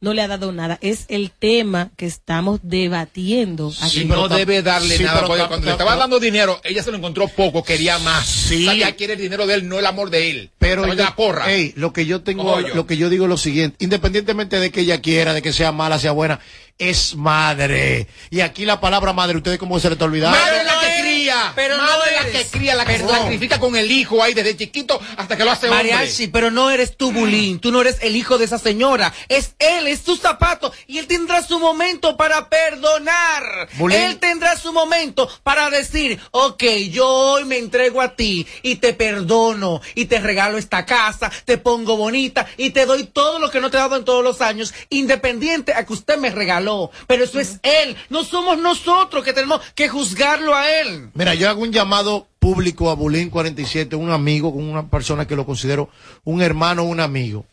[0.00, 0.78] no le ha dado nada.
[0.80, 3.72] Es el tema que estamos debatiendo.
[3.72, 4.04] Si aquí.
[4.08, 6.98] no debe darle sí, nada, pero cuando le estaba ta- dando dinero, ella se lo
[6.98, 8.26] encontró poco, quería más.
[8.26, 8.62] Sí.
[8.62, 10.50] O sea, ella quiere el dinero de él, no el amor de él.
[10.58, 11.52] Pero yo- la porra.
[11.52, 14.82] ey, lo que yo tengo, lo que yo digo es lo siguiente, independientemente de que
[14.82, 16.38] ella quiera, de que sea mala, sea buena,
[16.78, 18.06] es madre.
[18.30, 20.38] Y aquí la palabra madre, ustedes cómo se le está olvidando.
[20.38, 22.46] Madre la que cría, pero no madre es la eres.
[22.46, 25.50] que cría, la que se sacrifica con el hijo ahí desde chiquito hasta que lo
[25.50, 25.92] hace hombre.
[25.92, 27.58] Mariachi, pero no eres tú, Bulín.
[27.60, 29.12] Tú no eres el hijo de esa señora.
[29.28, 30.72] Es él, es tu zapato.
[30.86, 33.68] Y él tendrá su momento para perdonar.
[33.74, 33.98] Bulín.
[33.98, 38.92] Él tendrá su momento para decir, ok, yo hoy me entrego a ti y te
[38.92, 43.60] perdono y te regalo esta casa, te pongo bonita y te doy todo lo que
[43.60, 46.90] no te he dado en todos los años, independiente a que usted me regaló.
[47.06, 47.96] Pero eso es él.
[48.08, 51.10] No somos nosotros que tenemos que juzgarlo a él.
[51.18, 55.34] Mira, yo hago un llamado público a Bulín 47, un amigo, con una persona que
[55.34, 55.88] lo considero
[56.22, 57.44] un hermano, un amigo.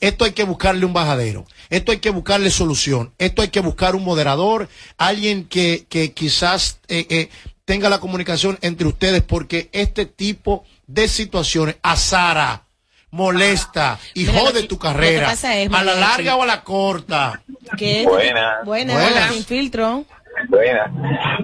[0.00, 3.94] Esto hay que buscarle un bajadero, esto hay que buscarle solución, esto hay que buscar
[3.94, 7.28] un moderador, alguien que, que quizás eh, eh,
[7.64, 12.64] tenga la comunicación entre ustedes, porque este tipo de situaciones azara,
[13.12, 17.40] molesta y Mira, jode que- tu carrera, es, a la larga o a la corta.
[17.78, 18.64] que- Buenas.
[18.64, 19.32] Buenas, Buenas.
[19.32, 20.04] sin filtro.
[20.48, 20.92] Buena.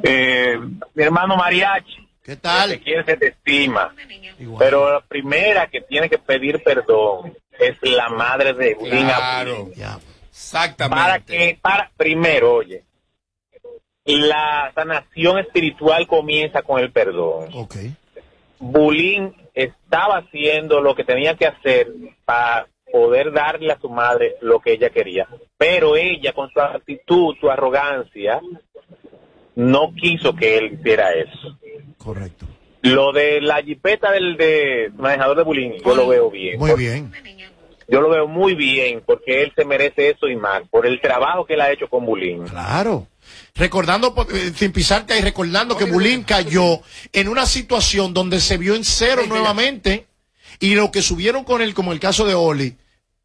[0.03, 0.59] Eh,
[0.95, 2.09] mi hermano Mariachi.
[2.23, 2.71] ¿Qué tal?
[2.71, 3.95] Se te quiere, se te estima.
[4.59, 9.71] Pero la primera que tiene que pedir perdón es la madre de Bulín Claro.
[9.75, 9.99] Ya.
[10.29, 11.03] Exactamente.
[11.03, 12.85] Para que, para, primero, oye,
[14.05, 17.49] la sanación espiritual comienza con el perdón.
[17.55, 17.77] Ok.
[18.59, 21.89] Bulín estaba haciendo lo que tenía que hacer
[22.25, 25.27] para poder darle a su madre lo que ella quería.
[25.57, 28.41] Pero ella, con su actitud, su arrogancia,
[29.59, 31.59] no quiso que él hiciera eso.
[31.97, 32.47] Correcto.
[32.83, 36.61] Lo de la jipeta del de manejador de Bulín, yo lo veo bien.
[36.61, 37.13] Muy bien.
[37.89, 41.45] Yo lo veo muy bien porque él se merece eso y más, por el trabajo
[41.45, 42.45] que él ha hecho con Bulín.
[42.47, 43.09] Claro.
[43.57, 46.81] Recordando, eh, sin pisarte ahí, recordando que Bulín cayó
[47.13, 50.07] en una situación donde se vio en cero nuevamente
[50.61, 52.77] y lo que subieron con él, como el caso de Oli,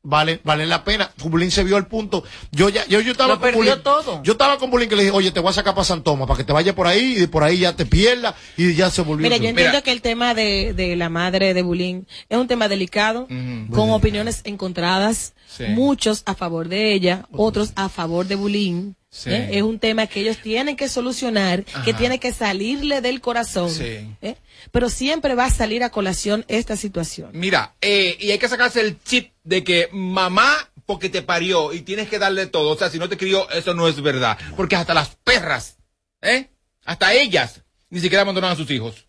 [0.04, 1.12] vale, vale la pena.
[1.24, 2.24] Bulín se vio el punto.
[2.52, 3.84] Yo ya, yo, yo estaba Lo perdió Bulín.
[3.84, 4.22] todo.
[4.24, 6.28] Yo estaba con Bulín que le dije, oye, te voy a sacar para San Tomás
[6.28, 9.02] para que te vaya por ahí y por ahí ya te pierdas y ya se
[9.02, 9.24] volvió.
[9.24, 12.48] Mira, yo Mira, entiendo que el tema de, de la madre de Bulín es un
[12.48, 13.28] tema delicado,
[13.72, 15.66] con opiniones encontradas, Sí.
[15.68, 18.96] muchos a favor de ella, otros a favor de Bulín.
[19.14, 19.30] Sí.
[19.30, 19.50] ¿eh?
[19.52, 23.70] Es un tema que ellos tienen que solucionar, que tiene que salirle del corazón.
[23.70, 24.08] Sí.
[24.24, 24.36] ¿eh?
[24.72, 27.30] Pero siempre va a salir a colación esta situación.
[27.32, 31.82] Mira, eh, y hay que sacarse el chip de que mamá porque te parió y
[31.82, 32.72] tienes que darle todo.
[32.72, 34.36] O sea, si no te crió, eso no es verdad.
[34.58, 35.78] Porque hasta las perras,
[36.24, 36.50] ¿eh?
[36.84, 39.06] Hasta ellas ni siquiera abandonan a sus hijos.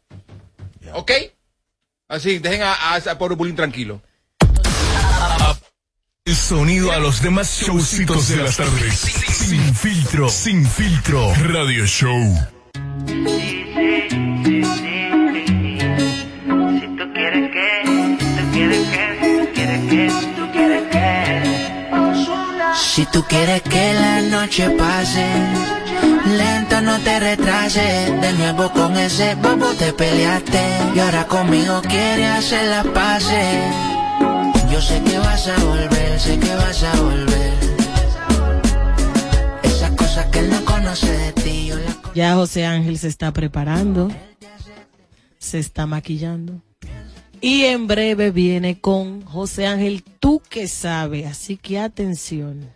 [0.93, 1.12] ¿Ok?
[2.09, 4.03] Así, dejen a, a ese pobre bullying tranquilo.
[6.26, 8.98] El sonido a los demás showcitos de las tardes.
[8.98, 11.34] Sin filtro, sin filtro.
[11.34, 12.18] Radio Show.
[13.04, 13.12] Si
[16.96, 17.84] tú quieres que,
[18.38, 19.06] tú quieres que,
[19.38, 21.42] tú quieres que, tú quieres que.
[22.74, 25.26] Si tú quieres que la noche pase,
[26.38, 28.18] lento no te retrases.
[28.22, 30.62] De nuevo con ese bobo te peleaste.
[30.94, 33.94] Y ahora conmigo quieres hacer las paces.
[34.74, 37.52] Yo sé que vas a volver, sé que vas a volver.
[39.62, 43.32] Esas cosas que él no conoce de ti, yo las Ya José Ángel se está
[43.32, 44.10] preparando,
[45.38, 46.60] se está maquillando.
[47.40, 52.68] Y en breve viene con José Ángel, tú que sabes, así que atención,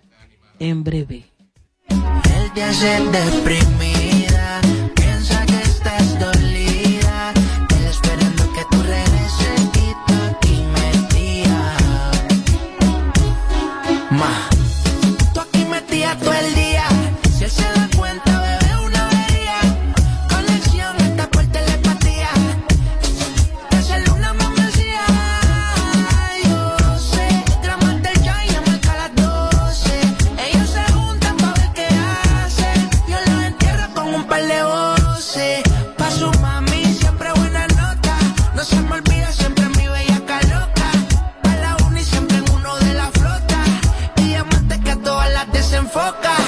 [0.61, 1.24] en breve.
[1.88, 4.61] Él te hace deprimida,
[45.98, 46.47] las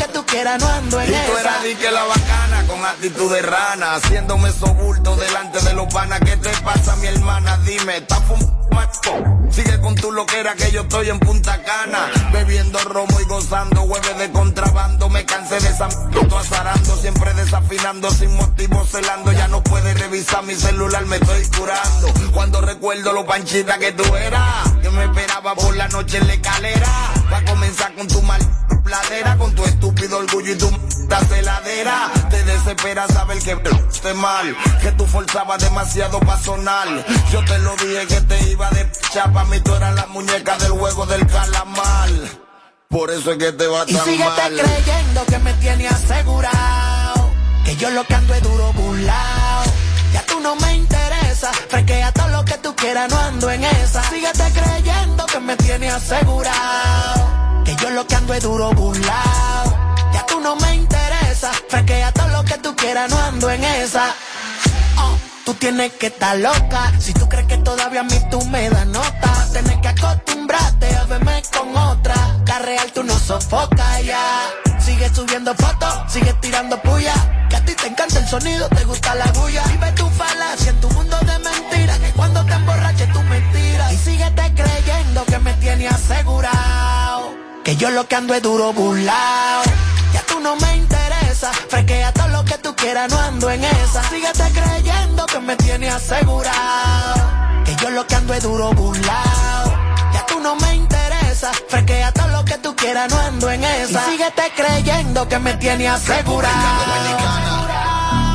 [0.00, 1.40] que tú quieras, no ando en Y tú esa.
[1.40, 5.92] eras di que la bacana con actitud de rana, haciéndome esos bultos delante de los
[5.92, 6.20] panas.
[6.20, 7.58] ¿Qué te pasa, mi hermana?
[7.58, 8.59] Dime, ¿estás fumando.
[9.50, 12.10] Sigue con tu loquera que yo estoy en Punta Cana.
[12.32, 15.08] Bebiendo romo y gozando, hueve de contrabando.
[15.08, 15.88] Me cansé de esa
[16.38, 19.32] azarando, siempre desafinando, sin motivo celando.
[19.32, 22.08] Ya no puedes revisar mi celular, me estoy curando.
[22.32, 26.34] Cuando recuerdo lo panchita que tú eras, que me esperaba por la noche en la
[26.34, 26.88] escalera.
[27.32, 28.40] Va a comenzar con tu mal
[28.82, 30.68] pladera, con tu estúpido orgullo y tu
[31.28, 32.10] celadera.
[32.30, 33.56] Te desespera saber que
[33.90, 36.88] esté mal, que tú forzabas demasiado pa' sonar.
[37.32, 40.70] Yo te lo dije que te iba de chapa, mí tú eras la muñeca del
[40.72, 42.10] juego del calamar.
[42.88, 44.52] Por eso es que te va Y tan mal.
[44.56, 47.30] creyendo que me tiene asegurado.
[47.64, 49.62] Que yo lo que ando es duro burlao.
[50.12, 51.52] Ya tú no me interesa.
[51.68, 54.02] Fresquea todo lo que tú quieras, no ando en esa.
[54.10, 57.62] Síguete creyendo que me tiene asegurado.
[57.64, 59.94] Que yo lo que ando es duro burlao.
[60.12, 61.52] Ya tú no me interesa.
[61.68, 64.12] Fresquea todo lo que tú quieras, no ando en esa.
[65.44, 66.92] Tú tienes que estar loca.
[66.98, 71.04] Si tú crees que todavía a mí tú me das nota, tienes que acostumbrarte a
[71.04, 72.14] verme con otra.
[72.46, 74.50] La real tú no sofocas ya.
[74.84, 77.14] Sigue subiendo fotos, sigue tirando puya.
[77.48, 79.62] Que a ti te encanta el sonido, te gusta la bulla.
[79.68, 81.98] Vive tu falacia en tu mundo de mentiras.
[82.00, 83.92] Que cuando te emborraches tú mentiras.
[83.92, 87.30] Y síguete creyendo que me tiene asegurado.
[87.62, 89.62] Que yo lo que ando es duro burlao.
[90.12, 91.52] Ya tú no me interesa.
[91.68, 94.02] Fresquea todo lo que tú quieras, no ando en esa.
[94.08, 95.19] Síguete creyendo
[95.50, 97.64] me tiene asegurado.
[97.64, 99.66] Que yo lo que ando es duro burlao.
[100.12, 101.50] Ya tú no me interesa.
[101.68, 104.00] Fresquea todo lo que tú quieras, no ando en esa.
[104.06, 106.52] Y síguete creyendo que me tiene asegurado.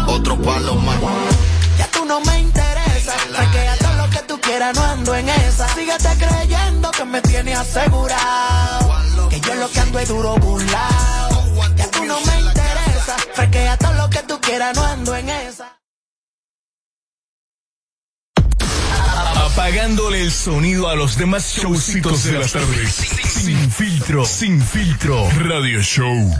[0.07, 0.97] Otro palo más.
[1.77, 3.13] Ya tú no me interesa.
[3.33, 5.69] Fresquea todo lo que tú quieras, no ando en esa.
[5.69, 9.29] Síguete creyendo que me tiene asegurado.
[9.29, 11.29] Que yo lo que ando es duro burlao.
[11.77, 13.15] Ya tú no me interesa.
[13.33, 15.77] Fresquea todo lo que tú quieras, no ando en esa.
[19.15, 22.93] Apagándole el sonido a los demás showcitos de las tardes.
[22.93, 25.29] Sin filtro, sin filtro.
[25.39, 26.33] Radio Show.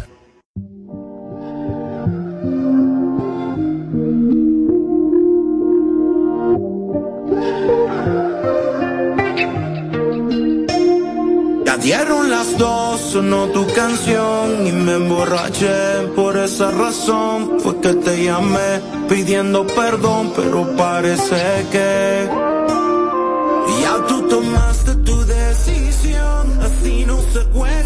[11.85, 16.07] Dieron las dos, sonó tu canción y me emborraché.
[16.15, 22.27] Por esa razón fue que te llamé pidiendo perdón, pero parece que
[27.35, 27.84] Así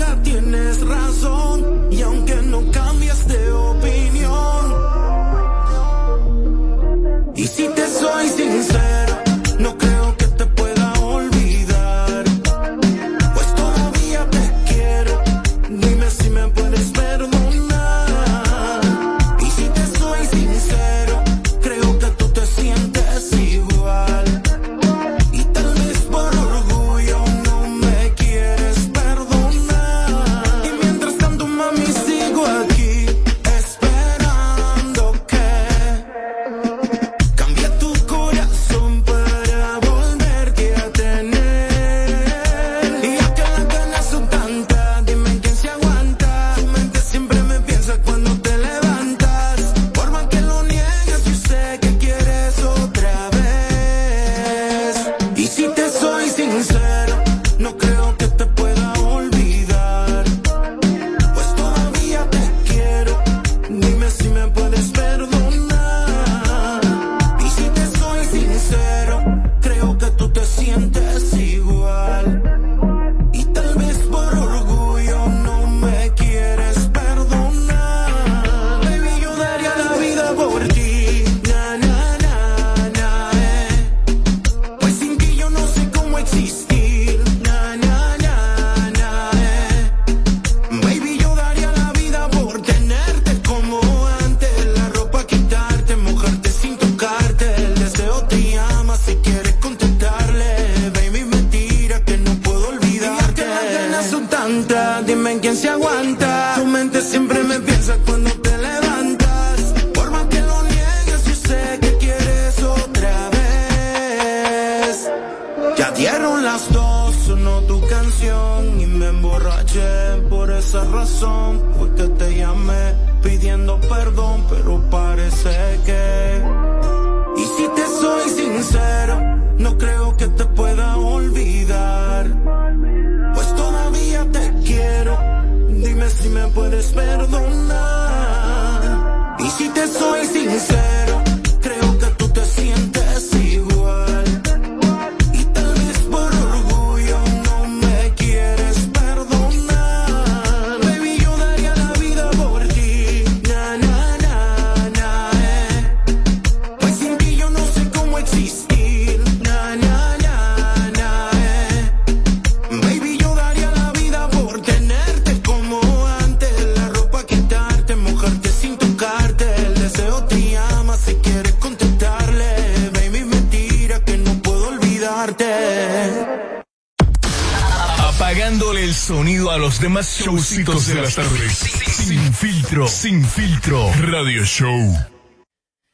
[177.97, 181.53] Apagándole el sonido a los demás showcitos de las tardes.
[181.53, 184.95] Sin filtro, sin filtro, radio show.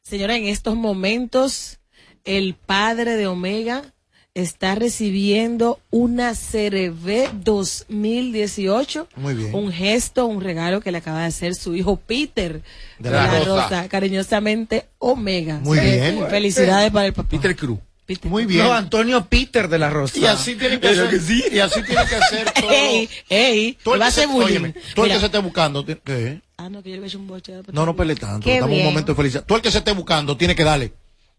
[0.04, 1.80] Señora, en estos momentos,
[2.24, 3.94] el padre de Omega
[4.34, 9.08] está recibiendo una CRV 2018.
[9.16, 9.56] Muy bien.
[9.56, 12.62] Un gesto, un regalo que le acaba de hacer su hijo Peter
[13.00, 13.88] de la, Rosa.
[13.88, 15.60] Cariñosamente Omega.
[15.60, 16.28] Muy bien.
[16.30, 17.30] Felicidades para el papá.
[17.30, 17.80] Peter Cruz.
[18.06, 18.30] Peter.
[18.30, 18.66] Muy bien.
[18.66, 20.18] No, Antonio Peter de la Rosa.
[20.18, 21.10] Y así tiene que hacer.
[21.10, 21.44] que sí.
[21.52, 22.70] Y así tiene que hacer todo.
[22.72, 24.46] Ey, ey, Tú el que se, ser bullying.
[24.48, 26.42] óyeme, tú el que se esté buscando, ¿qué?
[26.58, 27.54] Ah, no, que yo le a echar un boche.
[27.72, 28.46] No, no pele tanto.
[28.46, 29.44] Qué Estamos un momento de felicidad.
[29.46, 30.94] Tú el que se esté buscando tiene que darle,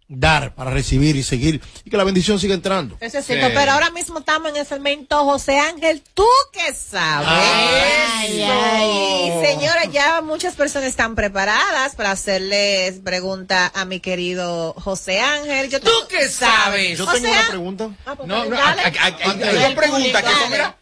[0.09, 2.97] dar para recibir y seguir y que la bendición siga entrando.
[3.01, 3.53] Eso es cierto, Sí.
[3.57, 7.29] pero ahora mismo estamos en el segmento José Ángel, ¿tú qué sabes?
[7.29, 9.33] Ay, ay.
[9.45, 15.71] Señora, ya muchas personas están preparadas para hacerles pregunta a mi querido José Ángel.
[15.71, 16.99] Yo ¿Tú qué sabes?
[16.99, 17.91] Yo O tengo sea- una pregunta.
[18.07, 20.77] Ah, pues, No, no, hay de- dos preguntas que mira.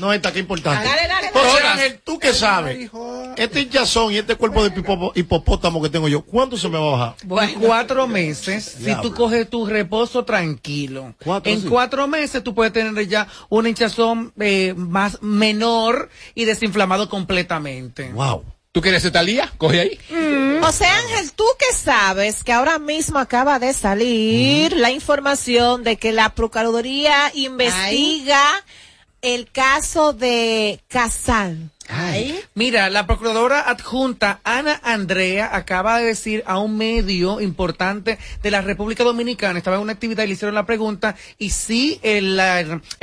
[0.00, 0.84] No, esta que importante.
[0.88, 1.68] Dale, dale, dale.
[1.68, 2.90] Ángel, ¿tú qué sabes?
[3.36, 4.72] Este hinchazón y este cuerpo de
[5.14, 7.48] hipopótamo que tengo yo, ¿cuánto se me va a bajar?
[7.50, 11.68] En cuatro meses, si tú coges tu reposo tranquilo, Cuatro, en sí.
[11.68, 18.10] cuatro meses tú puedes tener ya una hinchazón eh, más menor y desinflamado completamente.
[18.12, 18.44] Wow.
[18.72, 19.52] ¿Tú quieres ser Talía?
[19.58, 19.98] Coge ahí.
[20.62, 22.44] José Ángel, ¿tú qué sabes?
[22.44, 28.42] Que ahora mismo acaba de salir la información de que la Procuraduría investiga
[29.22, 31.70] el caso de Casal.
[32.54, 38.60] Mira, la procuradora adjunta Ana Andrea acaba de decir a un medio importante de la
[38.60, 42.40] República Dominicana, estaba en una actividad y le hicieron la pregunta, y si el,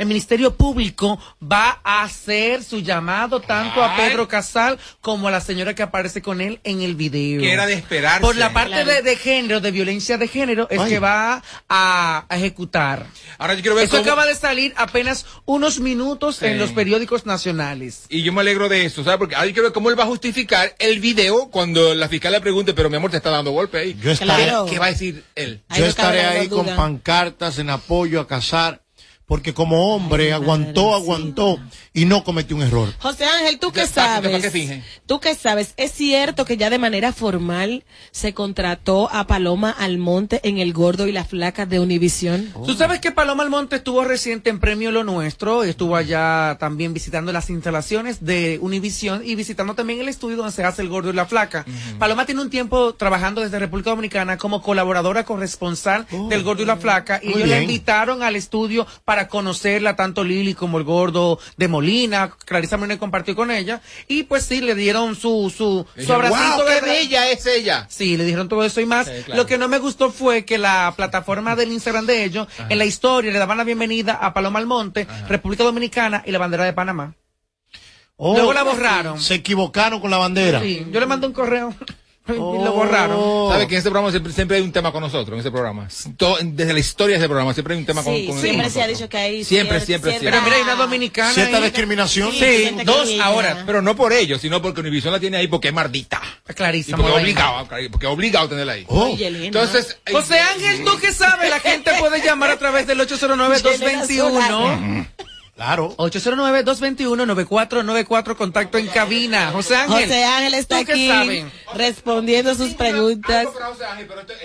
[0.06, 3.96] Ministerio Público va a hacer su llamado tanto a.
[3.98, 7.40] Pedro Casal como a la señora que aparece con él en el video.
[7.40, 8.20] Que era de esperarse.
[8.20, 8.90] Por la parte Claro.
[8.92, 10.88] de, de género, de violencia de género, es Ay.
[10.90, 13.06] que va a, a ejecutar.
[13.38, 16.46] Ahora yo quiero ver Eso cómo- acaba de salir apenas unos minutos Sí.
[16.46, 18.04] en los periódicos nacionales.
[18.08, 19.18] Y yo me alegro de eso, ¿sabes?
[19.18, 22.74] Porque quiero ver cómo él va a justificar el video cuando la fiscal le pregunte,
[22.74, 23.96] pero mi amor, te está dando golpe ahí.
[24.00, 24.66] Yo estaré, Claro.
[24.66, 25.62] ¿Qué va a decir él?
[25.68, 28.82] Ahí yo estaré ahí con pancartas en apoyo a casar,
[29.28, 31.60] porque como hombre aguantó, aguantó
[31.92, 32.92] y no cometió un error.
[32.98, 34.52] José Ángel, ¿tú qué ¿para qué- para sabes?
[34.52, 34.84] fingen?
[35.06, 35.74] ¿Tú qué sabes?
[35.76, 41.06] ¿Es cierto que ya de manera formal se contrató a Paloma Almonte en El Gordo
[41.06, 42.52] y la Flaca de Univisión?
[42.66, 47.30] Tú sabes que Paloma Almonte estuvo reciente en Premio Lo Nuestro, estuvo allá también visitando
[47.30, 51.12] las instalaciones de Univisión y visitando también el estudio donde se hace el gordo y
[51.12, 51.66] la flaca.
[51.98, 56.76] Paloma tiene un tiempo trabajando desde República Dominicana como colaboradora corresponsal del gordo y la
[56.78, 57.62] flaca y ellos la bien.
[57.64, 63.34] invitaron al estudio para conocerla, tanto Lili como el gordo de Molina, Clarisa Moreno compartió
[63.34, 66.86] con ella y pues sí, le dieron su, su, su Dije, abracito "Wow, de qué
[66.86, 67.86] bella es ella.
[67.88, 69.06] Sí, le dijeron todo eso y más.
[69.06, 69.42] Sí, claro.
[69.42, 72.84] Lo que no me gustó fue que la plataforma del Instagram de ellos, en la
[72.84, 77.14] historia, le daban la bienvenida a Paloma Almonte, República Dominicana y la bandera de Panamá.
[78.20, 79.20] Oh, Luego la borraron.
[79.20, 80.60] Se equivocaron con la bandera.
[80.60, 81.72] Sí, yo le mandé un correo
[82.38, 82.62] Oh.
[82.64, 83.50] lo borraron.
[83.50, 85.88] ¿Sabes que en este programa siempre, siempre hay un tema con nosotros, en ese programa?
[86.16, 88.64] Todo- desde la historia de ese programa siempre hay un tema con, Sí, con siempre
[88.64, 88.98] con se ha nosotros.
[88.98, 90.30] dicho que hay Siempre, siempre, cierta- siempre.
[90.30, 91.32] Pero mira, hay una dominicana.
[91.32, 92.32] Cierta discriminación.
[92.32, 93.62] Sí, que dos ahora.
[93.66, 96.20] Pero no por ellos, sino porque Univision la tiene ahí porque es mardita.
[96.48, 96.98] Y Clarísimo.
[96.98, 98.84] porque es obligado, porque es obligado a tenerla ahí.
[98.88, 99.10] Oh.
[99.12, 99.46] Oye.
[99.46, 101.48] Entonces, José Ángel, ¿tú qué sabes?
[101.50, 105.06] La gente puede llamar a través del 809-221.
[105.58, 105.94] Claro.
[105.96, 109.50] 809-221-9494, contacto en cabina.
[109.50, 110.04] José Ángel.
[110.04, 111.44] José Ángel está ¿tú qué aquí
[111.74, 113.48] respondiendo sus preguntas.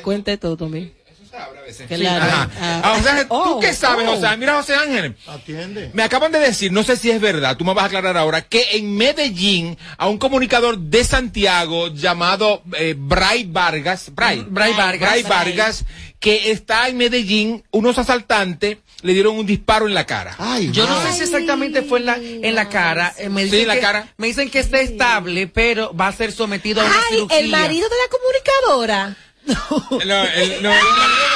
[0.03, 0.91] Cuente todo también.
[1.07, 1.87] eso se abre a veces.
[1.87, 2.25] Claro.
[2.25, 2.49] Ajá.
[2.59, 2.81] Ah.
[2.83, 4.15] Ah, José Ángel, ¿tú Oh, qué sabes, oh.
[4.15, 4.39] José Ángel?
[4.39, 5.15] Mira, José Ángel.
[5.27, 5.91] Atiende.
[5.93, 8.41] Me acaban de decir, no sé si es verdad, tú me vas a aclarar ahora,
[8.41, 15.11] que en Medellín a un comunicador de Santiago llamado eh, Bray Vargas, Bray, Bray Vargas.
[15.11, 15.85] Bray Vargas,
[16.19, 20.35] que está en Medellín, unos asaltantes le dieron un disparo en la cara.
[20.39, 23.13] Ay, Yo no sé si exactamente fue en la, en la cara.
[23.17, 24.07] eh, me Sí, dicen en la que- cara.
[24.17, 27.39] Me dicen que está estable, pero va a ser sometido a una Ay, cirugía.
[27.39, 29.15] el marido de la comunicadora.
[30.05, 30.79] No, el, no, el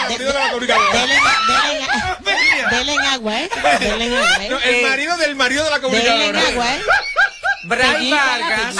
[0.10, 0.92] marido de la comunicadora.
[0.94, 1.16] Denle,
[2.72, 3.50] denle agua, ¿eh?
[3.82, 4.50] Denle agua, ¿eh?
[4.50, 6.48] No, el marido del marido de la comunicadora.
[6.48, 6.80] agua, ¿eh?
[7.68, 8.76] Bray Vargas.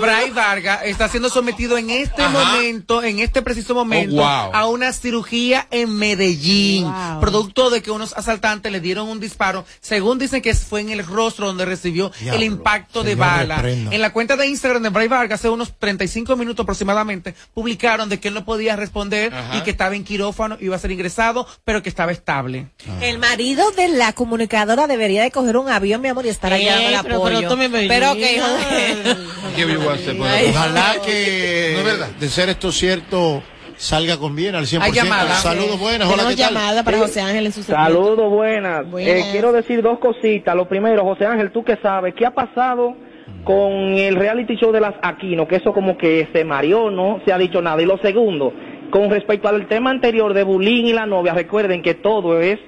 [0.00, 2.30] Bray Vargas está siendo sometido en este Ajá.
[2.30, 4.50] momento, en este preciso momento, Oh, wow.
[4.54, 7.20] a una cirugía en Medellín, Wow.
[7.20, 11.04] producto de que unos asaltantes le dieron un disparo, según dicen que fue en el
[11.06, 13.56] rostro donde recibió el impacto de bala.
[13.56, 13.94] reprenda.
[13.94, 18.18] En la cuenta de Instagram de Bray Vargas, hace unos 35 minutos aproximadamente, publicaron de
[18.20, 19.56] que él no podía responder Ajá.
[19.56, 22.68] y que estaba en quirófano, iba a ser ingresado, pero que estaba estable.
[23.00, 26.80] El marido de la comunicadora debería de coger un avión, mi amor, y estar allá
[26.82, 27.36] en el pero- apoyo.
[27.38, 28.40] pero tome Pero que,
[29.56, 30.12] ¿Qué vivo hace?
[30.12, 32.08] Bueno, Ojalá que, No es verdad.
[32.18, 33.42] de ser esto cierto,
[33.76, 34.80] salga con bien al 100%.
[34.82, 35.34] Hay llamada.
[35.36, 36.08] Saludos, buenas.
[36.08, 36.54] Hola, Tenemos ¿qué tal?
[36.54, 37.84] llamada para José Ángel en su segmento.
[37.92, 38.90] Saludos, buenas.
[38.90, 39.14] Buenas.
[39.16, 40.54] Eh, quiero decir dos cositas.
[40.56, 42.94] Lo primero, José Ángel, tú que sabes, ¿qué ha pasado
[43.44, 45.46] con el reality show de las Aquino?
[45.46, 47.80] Que eso como que se mareó, no se ha dicho nada.
[47.82, 48.52] Y lo segundo,
[48.90, 52.58] con respecto al tema anterior de Bulín y la novia, recuerden que todo es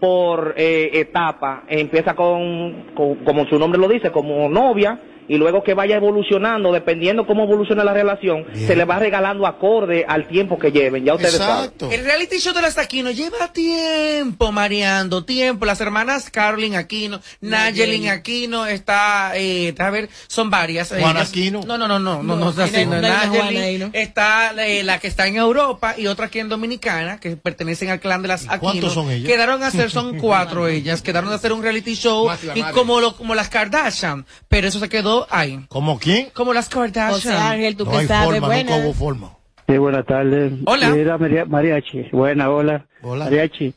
[0.00, 1.64] por eh, etapa.
[1.68, 4.98] Empieza con, con- como su nombre lo dice, como novia.
[5.30, 10.04] Y luego que vaya evolucionando, dependiendo cómo evolucione la relación, se le va regalando acorde
[10.08, 11.04] al tiempo que lleven.
[11.04, 11.70] Ya ustedes saben.
[11.88, 15.66] El reality show de las Aquino lleva tiempo mareando, tiempo.
[15.66, 20.88] Las hermanas Carolyn Aquino, Nayelin Aquino, está, eh, a ver, son varias.
[20.88, 21.60] Juan Ellas- Aquino.
[21.64, 23.90] No, no, no, no, no, no, es así, no, no, no Nayelin, ¿no?
[23.92, 28.00] Está eh, la que está en Europa y otra aquí en Dominicana, que pertenecen al
[28.00, 28.58] clan de las Aquino.
[28.58, 29.28] cuántos son ellas?
[29.30, 32.72] Quedaron a hacer, son cuatro ellas, quedaron a hacer un reality show y madre.
[32.74, 35.60] como, lo, como las Kardashian, pero eso se quedó ahí.
[35.68, 36.28] ¿Como quién?
[36.32, 37.12] Como las Kardashian.
[37.12, 39.30] José Ángel, tú No que hay sabes, forma, hubo forma.
[39.68, 40.52] Sí, buenas tardes.
[40.66, 40.90] Hola.
[40.90, 42.08] Mira, Maria- Mariachi.
[42.12, 42.86] Buena, hola.
[43.02, 43.24] Hola.
[43.26, 43.74] Mariachi.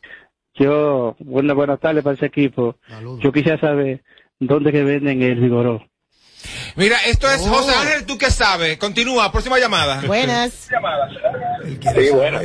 [0.56, 2.76] Yo, buena, buenas tardes para ese equipo.
[3.22, 4.04] Yo quisiera saber
[4.40, 5.84] dónde que venden el vigoró.
[6.76, 7.50] Mira, esto es Oh.
[7.50, 8.78] José Ángel, ¿tú qué sabes?
[8.78, 10.02] Continúa, próxima llamada.
[10.06, 10.52] Buenas.
[10.54, 12.40] Sí, bueno.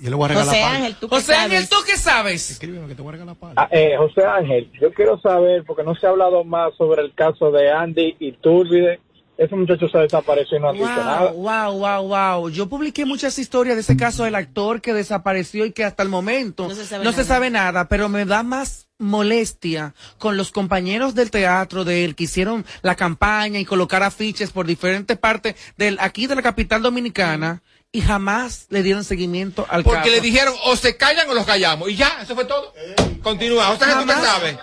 [0.00, 0.62] Yo le voy a regalar José.
[0.62, 1.44] Ángel, tú que José sabes.
[1.52, 2.50] Ángel, ¿tú qué sabes?
[2.50, 3.36] Escríbeme que te voy a regalar.
[3.56, 7.14] Ah, eh, José Ángel, yo quiero saber, porque no se ha hablado más sobre el
[7.14, 9.00] caso de Andy y Turbide.
[9.38, 11.30] Ese muchacho se desapareció y no han dicho nada.
[11.32, 12.08] Wow, wow, wow,
[12.38, 12.50] wow.
[12.50, 16.10] Yo publiqué muchas historias de ese caso del actor que desapareció y que hasta el
[16.10, 16.74] momento no
[17.12, 17.88] se sabe, nada.
[17.88, 22.96] pero me da más molestia con los compañeros del teatro de él que hicieron la
[22.96, 27.62] campaña y colocar afiches por diferentes partes del aquí de la capital dominicana
[27.92, 30.10] y jamás le dieron seguimiento al Porque caso.
[30.12, 31.88] le dijeron o se callan o los callamos.
[31.88, 32.74] Y ya, eso fue todo.
[33.22, 33.64] Continúa.
[33.68, 34.30] José Ángel, ¿tú qué Jamás.
[34.36, 34.58] sabes?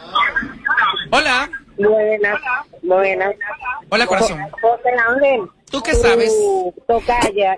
[1.11, 1.49] Hola.
[1.77, 2.39] Buenas,
[2.81, 3.35] buenas.
[3.89, 4.39] Hola, corazón.
[4.61, 5.41] José Ángel.
[5.69, 6.33] ¿Tú qué sabes?
[6.87, 7.55] Tocaya.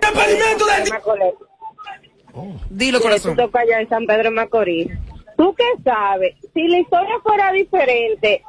[2.70, 3.36] Dilo, corazón.
[3.36, 4.88] Tocaya en San Pedro Macorís.
[5.36, 6.34] ¿Tú qué sabes?
[6.52, 8.42] Si la historia fuera diferente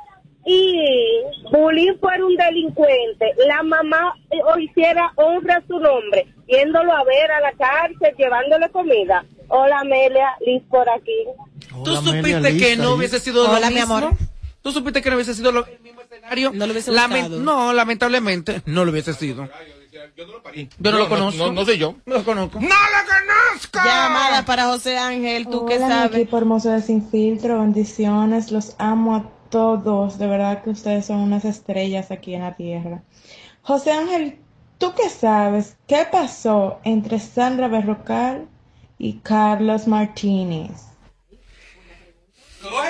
[0.46, 6.92] y Bulín fuera un delincuente, la mamá eh, o hiciera honra a su nombre, yéndolo
[6.92, 9.24] a ver a la cárcel, llevándole comida.
[9.48, 11.26] Hola, Amelia, Liz por aquí.
[11.86, 13.96] ¿Tú supiste que no hubiese sido Hola, lo mi mismo?
[13.96, 14.12] amor.
[14.62, 16.52] ¿Tú supiste que no hubiese sido lo- el mismo escenario?
[16.54, 17.42] No le hubiese Lamen- gustado.
[17.42, 19.50] no, lamentablemente no lo hubiese sido.
[20.16, 20.26] Yo
[20.92, 21.38] no, lo conozco.
[21.48, 21.96] No, no soy yo.
[22.06, 22.60] No lo conozco.
[22.60, 23.80] ¡No lo conozco!
[23.84, 26.16] Llamada para José Ángel, tú que mi sabes.
[26.16, 31.18] equipo hermoso de Sin Filtro, bendiciones, los amo a todos, de verdad que ustedes son
[31.20, 33.04] unas estrellas aquí en la tierra.
[33.62, 34.40] José Ángel,
[34.78, 35.76] ¿tú qué sabes?
[35.88, 38.48] ¿Qué pasó entre Sandra Berrocal
[38.98, 40.72] y Carlos Martínez?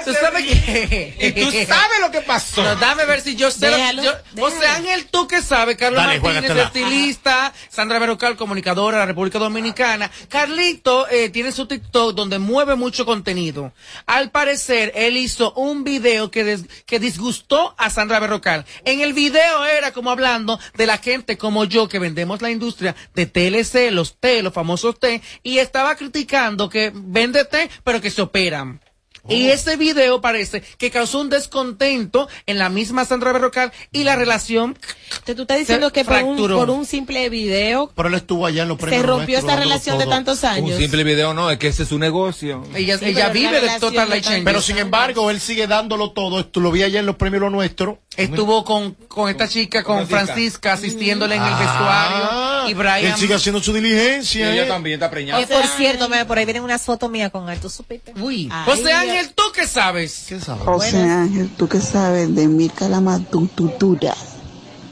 [0.05, 1.15] ¿Tú sabes qué?
[1.19, 2.63] Y tú sabes lo que pasó.
[2.63, 3.69] No, dame ver si yo sé.
[3.69, 4.53] lo- Déjalo, yo- déjalo.
[4.55, 5.77] José Ángel, tú qué sabes.
[5.77, 7.53] Carlos Dale, Martínez, estilista.
[7.69, 10.11] Sandra Berrocal, comunicadora de la República Dominicana.
[10.29, 13.73] Carlito eh, tiene su TikTok donde mueve mucho contenido.
[14.05, 18.65] Al parecer, él hizo un video que, des- que disgustó a Sandra Berrocal.
[18.85, 22.95] En el video era como hablando de la gente como yo que vendemos la industria
[23.15, 28.11] de TLC, los té, los famosos té, y estaba criticando que vende té, pero que
[28.11, 28.81] se operan.
[29.29, 29.53] Y Oh.
[29.53, 34.77] ese video parece que causó un descontento en la misma Sandra Berrocal y la relación
[35.25, 38.63] Te- Tú estás diciendo que por un, por un simple video Pero él estuvo allá
[38.63, 40.71] en los premios se rompió esta relación de tantos años.
[40.71, 42.63] Un simple video no, es que ese es su negocio.
[42.75, 44.43] ella, Sí, ella vive de Total tantos Change.
[44.43, 46.39] Pero sin embargo, él sigue dándolo todo.
[46.39, 47.99] Esto lo vi allá en los premios Lo Nuestro.
[48.17, 50.25] Estuvo con, con esta chica, con Francisca.
[50.33, 52.69] Francisca, asistiéndole en el Ah, vestuario.
[52.69, 53.13] Y Brian.
[53.13, 54.51] Él sigue haciendo su diligencia.
[54.51, 54.67] ella ¿eh?
[54.67, 55.41] también está preñada.
[55.41, 58.13] Y por cierto, me, por ahí vienen unas fotos mías con él, ¿tú supiste?
[58.19, 58.49] Uy.
[58.51, 58.91] Ay, José.
[58.93, 60.25] Ángel, ¿tú qué sabes?
[60.27, 60.59] ¿Qué sabe?
[60.65, 64.13] José Ángel, ¿tú qué sabes de Mirka la Matututura?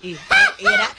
[0.02, 0.18] Y, y
[0.66, 0.90] era.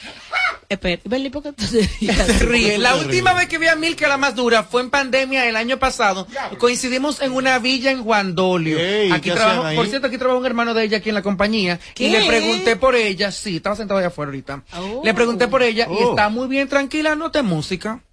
[0.70, 2.16] Espera, Berly, ¿por qué tú te ríes?
[2.16, 2.78] Se ríe.
[2.78, 5.80] La última vez que vi a Milka la más dura fue en pandemia el año
[5.80, 6.28] pasado.
[6.58, 8.78] Coincidimos en una villa en Juan Dolio.
[9.12, 9.76] Aquí ¿qué trabaja, hacían ahí?
[9.76, 11.80] por cierto, aquí trabaja un hermano de ella aquí en la compañía.
[11.94, 12.04] ¿Qué?
[12.06, 13.32] Y le pregunté por ella.
[13.32, 14.62] Sí, estaba sentado allá afuera ahorita.
[14.78, 15.02] Oh.
[15.04, 16.10] Le pregunté por ella y Oh.
[16.10, 18.04] está muy bien tranquila, no te música.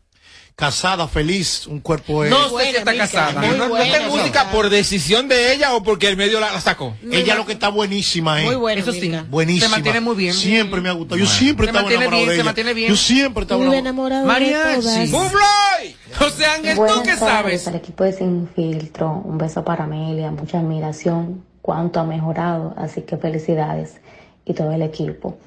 [0.61, 2.25] Casada, feliz, un cuerpo.
[2.25, 3.41] eh, No sé buena, si está casada.
[3.41, 6.51] muy No, no buena, está música por decisión de ella o porque el medio la,
[6.51, 6.95] la sacó.
[7.11, 8.45] Ella lo que está buenísima, ¿eh?
[8.45, 9.11] Muy bueno, Eso sí.
[9.29, 9.67] Buenísima.
[9.67, 10.33] Se mantiene muy bien.
[10.33, 11.17] Siempre me ha gustado.
[11.19, 12.43] Yo siempre Se estaba enamorado bien, de se ella.
[12.43, 12.89] mantiene bien.
[12.89, 14.21] Yo siempre estaba Muy enamorado.
[14.23, 15.11] de Mariachi.
[15.11, 15.95] ¡Bufloy!
[16.17, 17.67] José Ángel, ¿tú qué sabes?
[17.67, 19.11] al equipo de Sin Filtro.
[19.25, 23.97] Un beso para Amelia, mucha admiración, cuánto ha mejorado, así que felicidades
[24.43, 25.37] y todo el equipo.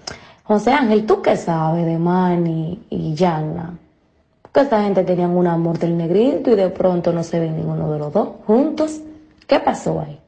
[0.45, 3.75] José Ángel, ¿tú qué sabes de Manny y Yanna?
[4.53, 7.93] Porque esta gente tenían un amor del negrito y de pronto no se ven ninguno
[7.93, 8.99] de los dos juntos.
[9.47, 10.19] ¿Qué pasó ahí?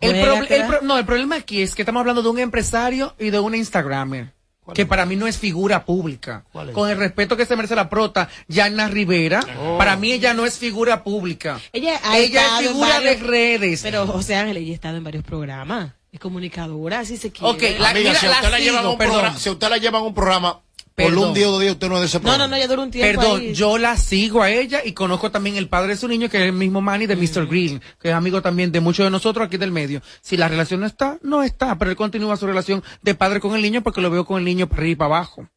[0.00, 0.14] El,
[0.48, 3.38] que pro- no, el problema aquí es que estamos hablando de un empresario y de
[3.38, 4.32] una Instagramer.
[4.74, 6.44] que para mí no es figura pública.
[6.72, 9.78] Con el respeto que se merece la prota, Yana Rivera, Oh.
[9.78, 11.60] para mí ella no es figura pública.
[11.72, 13.82] Ella, ha Ella es figura varios- de redes.
[13.82, 15.92] Pero José Ángel, ella ha estado en varios programas.
[16.12, 17.52] Es comunicadora, así se quiere.
[17.54, 19.14] Ok, la- Amiga, mira, si a usted la, sigo, llevan a un perdón.
[19.14, 20.60] programa, si usted la llevan a un programa,
[20.94, 22.44] por un día o dos días usted no es de ese No, programa.
[22.44, 23.54] no, no, ella duró un tiempo Perdón, ahí.
[23.54, 26.44] yo la sigo a ella y conozco también el padre de su niño, que es
[26.44, 27.46] el mismo Manny de Mr.
[27.46, 30.02] Green, que es amigo también de muchos de nosotros aquí del medio.
[30.20, 33.54] Si la relación no está, no está, pero él continúa su relación de padre con
[33.54, 35.48] el niño porque lo veo con el niño para arriba y para abajo.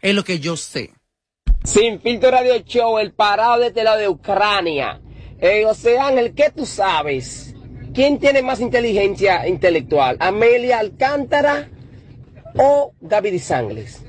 [0.00, 0.92] Es lo que yo sé.
[1.64, 5.00] Sin filtro radio show, el parado de este lado de Ucrania.
[5.40, 7.54] Eh, José Ángel, ¿qué tú sabes?
[7.92, 10.16] ¿Quién tiene más inteligencia intelectual?
[10.20, 11.68] ¿Amelia Alcántara
[12.56, 14.02] o David Sangles?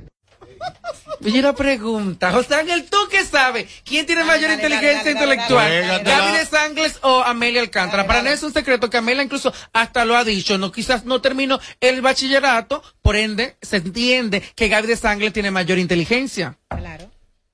[1.21, 3.67] Y una pregunta, José Ángel, ¿tú qué sabes?
[3.83, 5.67] ¿Quién tiene mayor inteligencia intelectual?
[5.67, 6.17] Pégatela.
[6.17, 8.05] ¿Gabriel Sangles o Amelia Alcántara?
[8.05, 11.19] Para nadie es un secreto que Amelia incluso hasta lo ha dicho, no quizás no
[11.21, 16.57] terminó el bachillerato, por ende se entiende que Gabriel Sangles tiene mayor inteligencia.
[16.69, 17.09] Claro.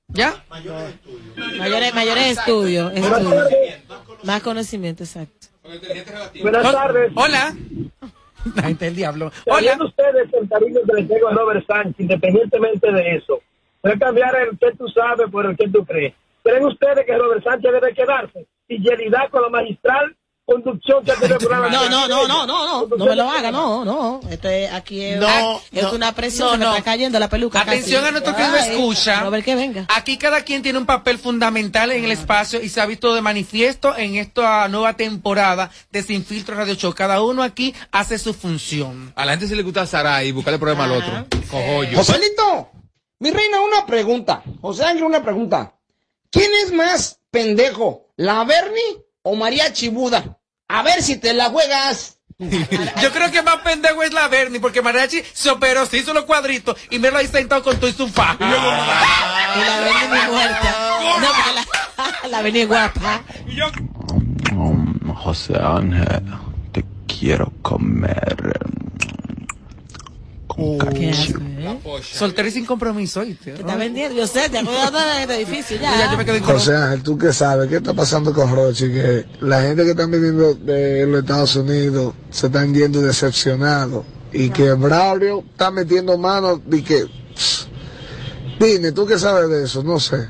[0.08, 0.44] ¿Ya?
[0.50, 2.92] Mayores, mayores estudios.
[2.94, 3.48] estudios.
[4.22, 5.48] Más conocimiento, exacto.
[6.42, 7.12] Buenas tardes.
[7.14, 7.54] Hola.
[8.54, 9.30] La gente del diablo.
[9.44, 13.40] Sabiendo ustedes el cariño que le tengo a Robert Sánchez, independientemente de eso,
[13.82, 16.14] voy a cambiar el que tú sabes por el que tú crees.
[16.42, 18.46] ¿Creen ustedes que Robert Sánchez debe quedarse?
[18.68, 20.14] Y Yelida con la magistral
[20.44, 21.68] conducción que programa.
[21.68, 24.20] No, no, no, no, no, no, no me lo haga, no, no.
[24.30, 26.70] Esto es, aquí es, No, es no, una presión, no, se me no.
[26.72, 27.60] está cayendo la peluca.
[27.60, 28.08] Atención casi.
[28.08, 29.20] a nuestro que me Ay, escucha.
[29.22, 29.86] Robert, que venga.
[29.94, 33.20] Aquí cada quien tiene un papel fundamental en el espacio y se ha visto de
[33.22, 36.94] manifiesto en esta nueva temporada de Sin Filtro Radio Show.
[36.94, 39.12] Cada uno aquí hace su función.
[39.16, 41.26] A la gente se le gusta Saray y buscarle problema al otro.
[41.50, 41.96] Cojollo.
[41.96, 42.70] Joselito,
[43.20, 44.42] mi reina, una pregunta.
[44.60, 45.74] José Ángel, una pregunta.
[46.30, 50.38] ¿Quién es más pendejo, la Bernie o María Chibuda?
[50.68, 52.18] A ver si te la juegas.
[52.38, 56.24] Yo creo que más pendejo es la Bernie, porque Mariachi se operó, se hizo los
[56.24, 58.36] cuadritos y me lo ahí sentado con todo y su faja.
[58.40, 60.74] Y la Bernie muy muerta.
[61.20, 63.22] No, porque la, la Bernie guapa.
[64.52, 66.22] Um, José Ángel,
[66.72, 68.58] te quiero comer.
[70.54, 70.88] Con.
[70.96, 71.14] ¿eh?
[72.02, 73.52] Soltero y sin compromiso, ¿oíste?
[73.52, 75.96] Te está vendiendo, yo sé, te acuerdas de este edificio ya.
[75.98, 77.68] Ya, yo me quedé con- José Ángel, ¿tú qué sabes?
[77.68, 78.88] ¿Qué está pasando con Rochi?
[78.92, 84.50] Que la gente que están viniendo de los Estados Unidos se están yendo decepcionados y
[84.50, 87.06] que Braulio está metiendo manos y que...
[88.60, 89.82] Dime, ¿tú qué sabes de eso?
[89.82, 90.28] No sé.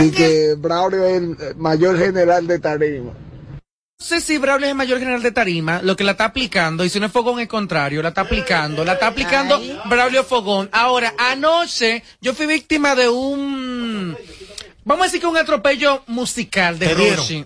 [0.00, 3.12] Y que Braulio es el mayor general de tarima.
[4.00, 6.86] No sé si Braulio es el mayor general de tarima, lo que la está aplicando,
[6.86, 10.70] y si no es Fogón es contrario, la está aplicando, la está aplicando Braulio Fogón.
[10.72, 14.16] Ahora, anoche yo fui víctima de un,
[14.84, 16.86] vamos a decir que un atropello musical de.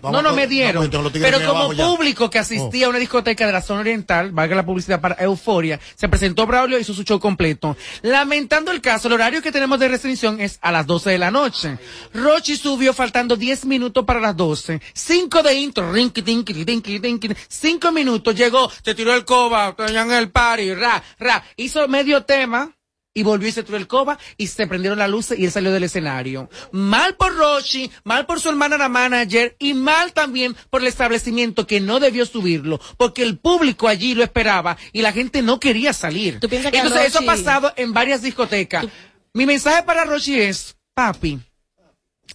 [0.01, 0.89] Vamos No, no me dieron.
[1.13, 1.85] pero como ya.
[1.85, 5.79] público que asistía a una discoteca de la zona oriental, valga la publicidad para Euforia,
[5.95, 7.75] se presentó Braulio y hizo su show completo.
[8.01, 11.31] Lamentando el caso, el horario que tenemos de restricción es a las 12 de la
[11.31, 11.77] noche.
[12.13, 14.81] Rochi subió faltando 10 minutos para las 12.
[14.93, 17.29] 5 de intro, rinky, tinky, tinky, tinky.
[17.47, 21.43] 5 minutos, llegó, se tiró el coba, tenían el party, ra, ra.
[21.57, 22.71] Hizo medio tema.
[23.15, 25.71] Y volvió y se tiró el coba y se prendieron las luces y él salió
[25.71, 26.49] del escenario.
[26.71, 31.65] Mal por Rochi, mal por su hermana la manager y mal también por el establecimiento
[31.65, 35.93] que no debió subirlo porque el público allí lo esperaba y la gente no quería
[35.93, 36.39] salir.
[36.39, 38.85] piensas que Entonces eso ha pasado en varias discotecas.
[39.33, 41.39] Mi mensaje para Rochi es, papi,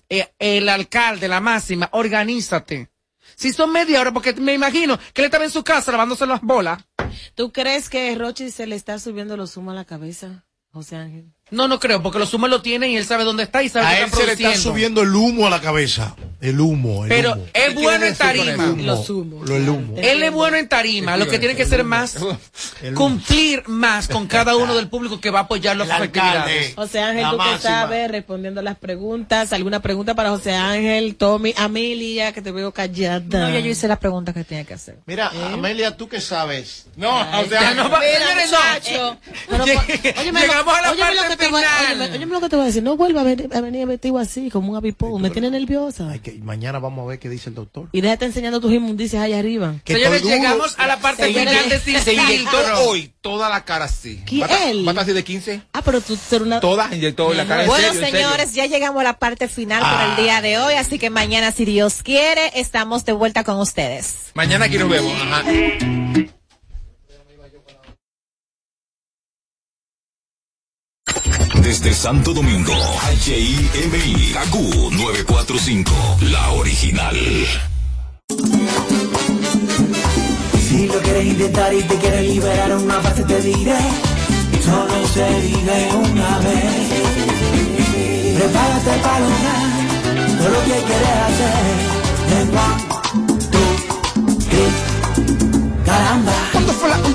[0.08, 2.90] eh, el alcalde, la máxima, organízate.
[3.36, 6.42] Si son media hora, porque me imagino que él estaba en su casa lavándose las
[6.42, 6.82] bolas.
[7.34, 11.26] ¿Tú crees que Rochi se le está subiendo los humos a la cabeza, José Ángel?
[11.50, 13.86] No, no creo, porque los humos lo tienen y él sabe dónde está y sabe
[13.86, 16.14] A que él está se le está subiendo el humo a la cabeza.
[16.40, 17.46] El humo, el Pero humo.
[17.52, 18.66] es bueno en tarima.
[18.78, 19.46] Los humos.
[19.48, 19.94] Lo, el humo.
[19.98, 22.16] Él es bueno en tarima, lo que tiene que ser más,
[22.94, 26.74] cumplir más con cada uno del público que va a apoyar las actividades.
[26.74, 29.52] José Ángel, tú que sabes, respondiendo las preguntas.
[29.52, 33.20] ¿Alguna pregunta para José Ángel, Tommy, Amelia, que te veo callada?
[33.20, 34.98] No, ya yo hice la pregunta que tenía que hacer.
[35.06, 35.50] Mira, ¿Eh?
[35.54, 36.86] Amelia, ¿tú qué sabes?
[36.96, 38.58] No, Ay, o sea, no señores, no.
[38.58, 39.18] muchacho.
[39.48, 40.14] Pero, Lleg-
[41.40, 42.00] te voy- final.
[42.00, 42.82] óyeme, óyeme lo que te voy a decir.
[42.82, 45.20] No vuelva a venir, a venir vestido así, como un avipón.
[45.20, 46.12] Me tiene nerviosa.
[46.22, 47.88] Que mañana vamos a ver qué dice el doctor.
[47.92, 49.74] Y déjate enseñando tus inmundicias allá arriba.
[49.84, 54.20] Señores, llegamos a la parte final de Sin se inyectó hoy toda la cara así.
[54.26, 54.42] ¿Quién?
[54.42, 54.86] ¿Va a- Él?
[54.86, 55.62] ¿Va a estar así de 15?
[55.72, 56.60] Ah, pero tú eres una...
[56.60, 57.62] Todas inyectó hoy la cara.
[57.62, 60.98] en Bueno, señores, ya llegamos a la parte final por el día de hoy, así
[60.98, 64.30] que mañana, si Dios quiere, estamos de vuelta con ustedes.
[64.34, 65.12] Mañana aquí nos vemos.
[65.20, 65.42] Ajá.
[71.56, 72.72] Desde Santo Domingo,
[73.24, 74.54] HIMI, KQ
[74.92, 75.92] 945,
[76.30, 77.16] la original.
[80.68, 83.78] Si lo quieres intentar y te quieres liberar una parte te diré
[84.62, 86.88] solo se vive una vez.
[88.36, 89.62] Prepárate para lograr
[90.38, 91.64] todo lo que quieres hacer.
[92.38, 92.46] En
[94.48, 94.68] three,
[95.84, 96.39] caramba.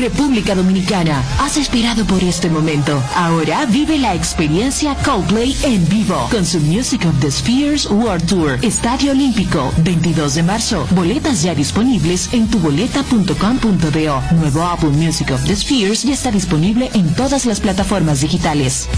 [0.00, 3.02] República Dominicana, has esperado por este momento.
[3.14, 8.58] Ahora vive la experiencia Coldplay en vivo con su Music of the Spheres World Tour.
[8.62, 10.86] Estadio Olímpico, 22 de marzo.
[10.90, 14.22] Boletas ya disponibles en tuboleta.com.do.
[14.36, 18.88] Nuevo álbum Music of the Spheres ya está disponible en todas las plataformas digitales.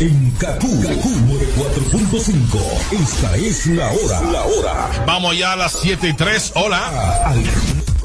[0.00, 1.10] En Kaku, Kaku
[1.56, 3.02] 4.5.
[3.02, 4.22] Esta es la hora.
[4.32, 5.04] La hora.
[5.06, 6.52] Vamos ya a las 7 y 3.
[6.54, 7.34] Hola.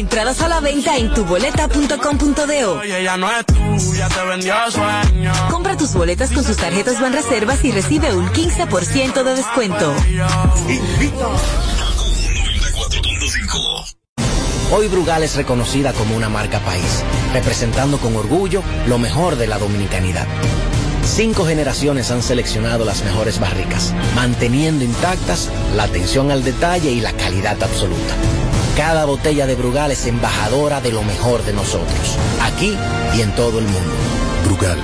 [0.00, 2.78] Entradas a la venta en tuboleta.com.do.
[2.80, 5.30] Oye, ella no es tuya, te vendió sueño.
[5.50, 9.94] Compra tus boletas con sus tarjetas Banreservas y recibe un 15% de descuento.
[14.72, 19.58] Hoy Brugal es reconocida como una marca país, representando con orgullo lo mejor de la
[19.58, 20.26] dominicanidad.
[21.04, 27.12] Cinco generaciones han seleccionado las mejores barricas, manteniendo intactas la atención al detalle y la
[27.12, 28.14] calidad absoluta.
[28.76, 32.76] Cada botella de Brugal es embajadora de lo mejor de nosotros, aquí
[33.16, 33.92] y en todo el mundo.
[34.44, 34.78] Brugal,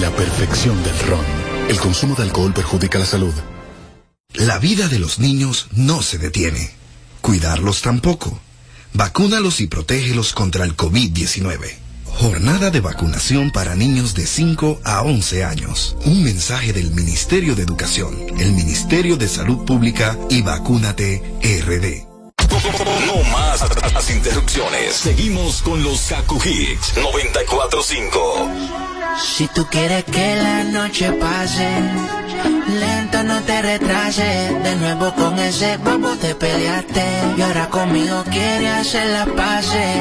[0.00, 1.24] la perfección del ron.
[1.68, 3.34] El consumo de alcohol perjudica la salud.
[4.34, 6.70] La vida de los niños no se detiene.
[7.20, 8.40] Cuidarlos tampoco.
[8.94, 11.82] Vacúnalos y protégelos contra el COVID-19.
[12.06, 15.96] Jornada de vacunación para niños de 5 a 11 años.
[16.04, 22.11] Un mensaje del Ministerio de Educación, el Ministerio de Salud Pública y Vacúnate RD.
[22.62, 23.60] No más
[23.92, 24.94] las interrupciones.
[24.94, 29.18] Seguimos con los Kaku Hicks 94.5.
[29.20, 31.68] Si tú quieres que la noche pase,
[32.68, 34.62] lento no te retrases.
[34.62, 37.04] De nuevo con ese vamos te peleaste.
[37.36, 40.00] Y ahora conmigo quieres hacer la pase.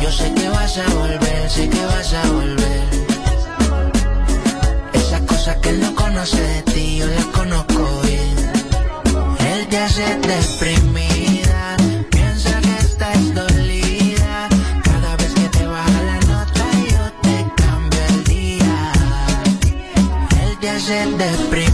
[0.00, 2.88] Yo sé que vas a volver, sé que vas a volver.
[4.92, 8.36] Esas cosas que él no conoce de ti, yo las conozco bien.
[9.52, 11.19] Él te hace deprimida,
[20.90, 21.69] Él te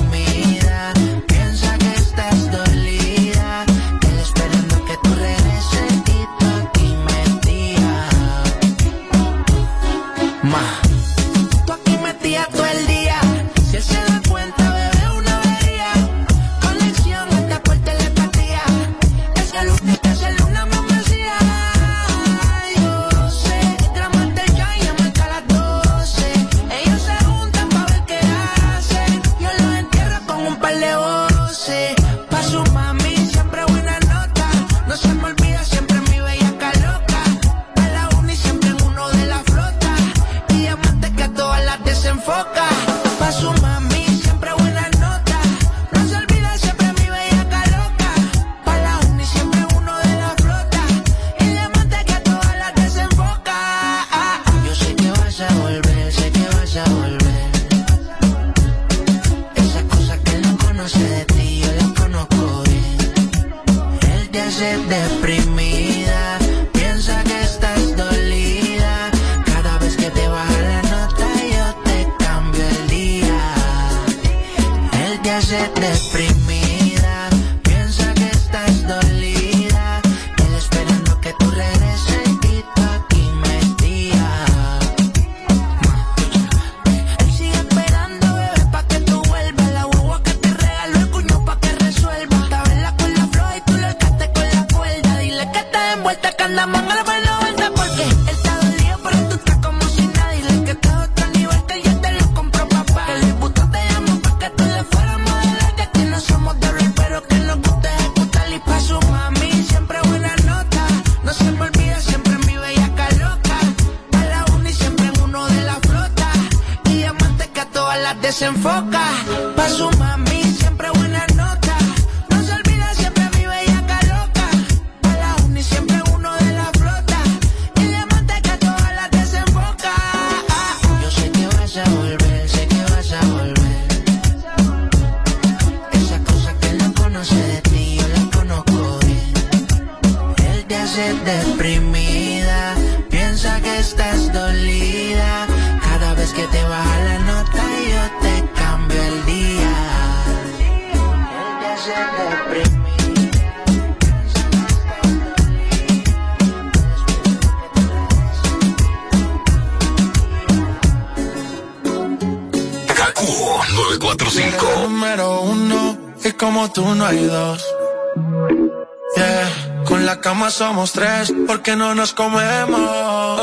[171.46, 173.40] porque no nos comemos.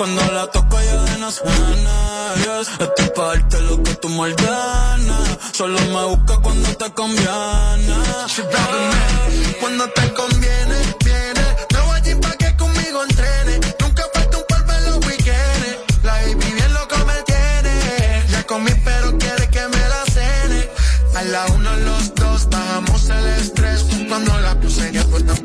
[0.00, 1.46] Cuando la toco ya de nacer.
[2.36, 2.68] Yes.
[2.80, 5.38] Estoy pa' darte lo que tú ordenes.
[5.52, 7.96] Solo me busca cuando te conviene.
[9.60, 10.59] Cuando te conviene,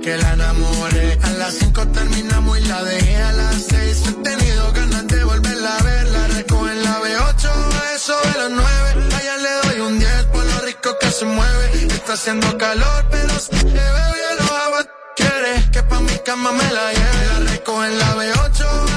[0.05, 1.17] que la enamoré.
[1.23, 4.03] A las cinco terminamos y la dejé a las seis.
[4.07, 6.07] He tenido ganas de volverla a ver.
[6.09, 7.45] La recojo en la B8
[7.81, 8.89] a eso de las nueve.
[9.17, 11.87] Allá le doy un 10 por lo rico que se mueve.
[11.87, 14.77] Está haciendo calor pero si te veo ya lo hago.
[15.15, 17.25] Quiere que pa' mi cama me la lleve.
[17.33, 18.94] La recojo en la B8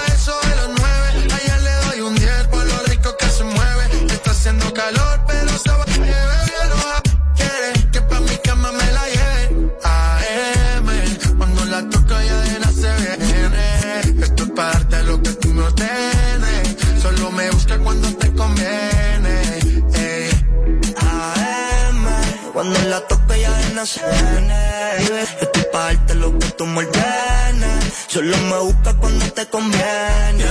[23.87, 24.97] se viene.
[25.41, 27.85] Estoy darte lo que tú me ordenes.
[28.09, 30.45] Solo me busca cuando te conviene.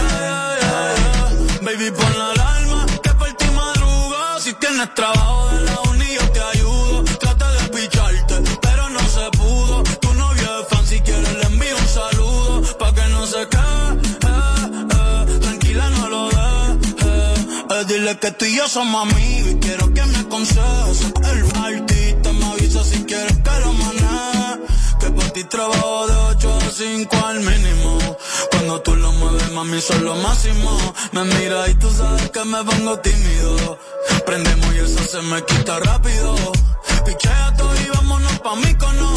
[1.62, 4.40] Baby, pon la alarma que por ti madruga.
[4.40, 7.04] Si tienes trabajo de la uni, yo te ayudo.
[7.20, 9.84] Trata de picharte, pero no se pudo.
[9.84, 12.78] Tu novio es fan, si quieres le envío un saludo.
[12.78, 17.46] Pa' que no se quede, tranquila no lo dejes.
[17.72, 21.14] Eh, dile que tú y yo somos amigos y quiero que me aconsejes.
[21.24, 21.97] El artista
[25.38, 28.00] ti trabajo de 8 a 5 al mínimo.
[28.52, 30.72] Cuando tú lo mueves, mami, son lo máximo.
[31.12, 33.78] Me mira y tú sabes que me pongo tímido.
[34.26, 36.36] Prendemos y eso se me quita rápido.
[37.06, 39.14] Pichea todo y vámonos pa' mí cono.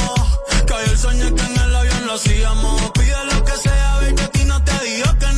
[0.75, 2.91] Hoy el sueño que en el avión lo hacíamos.
[2.93, 5.30] Pide lo que sea, ve que a ti no te digo que.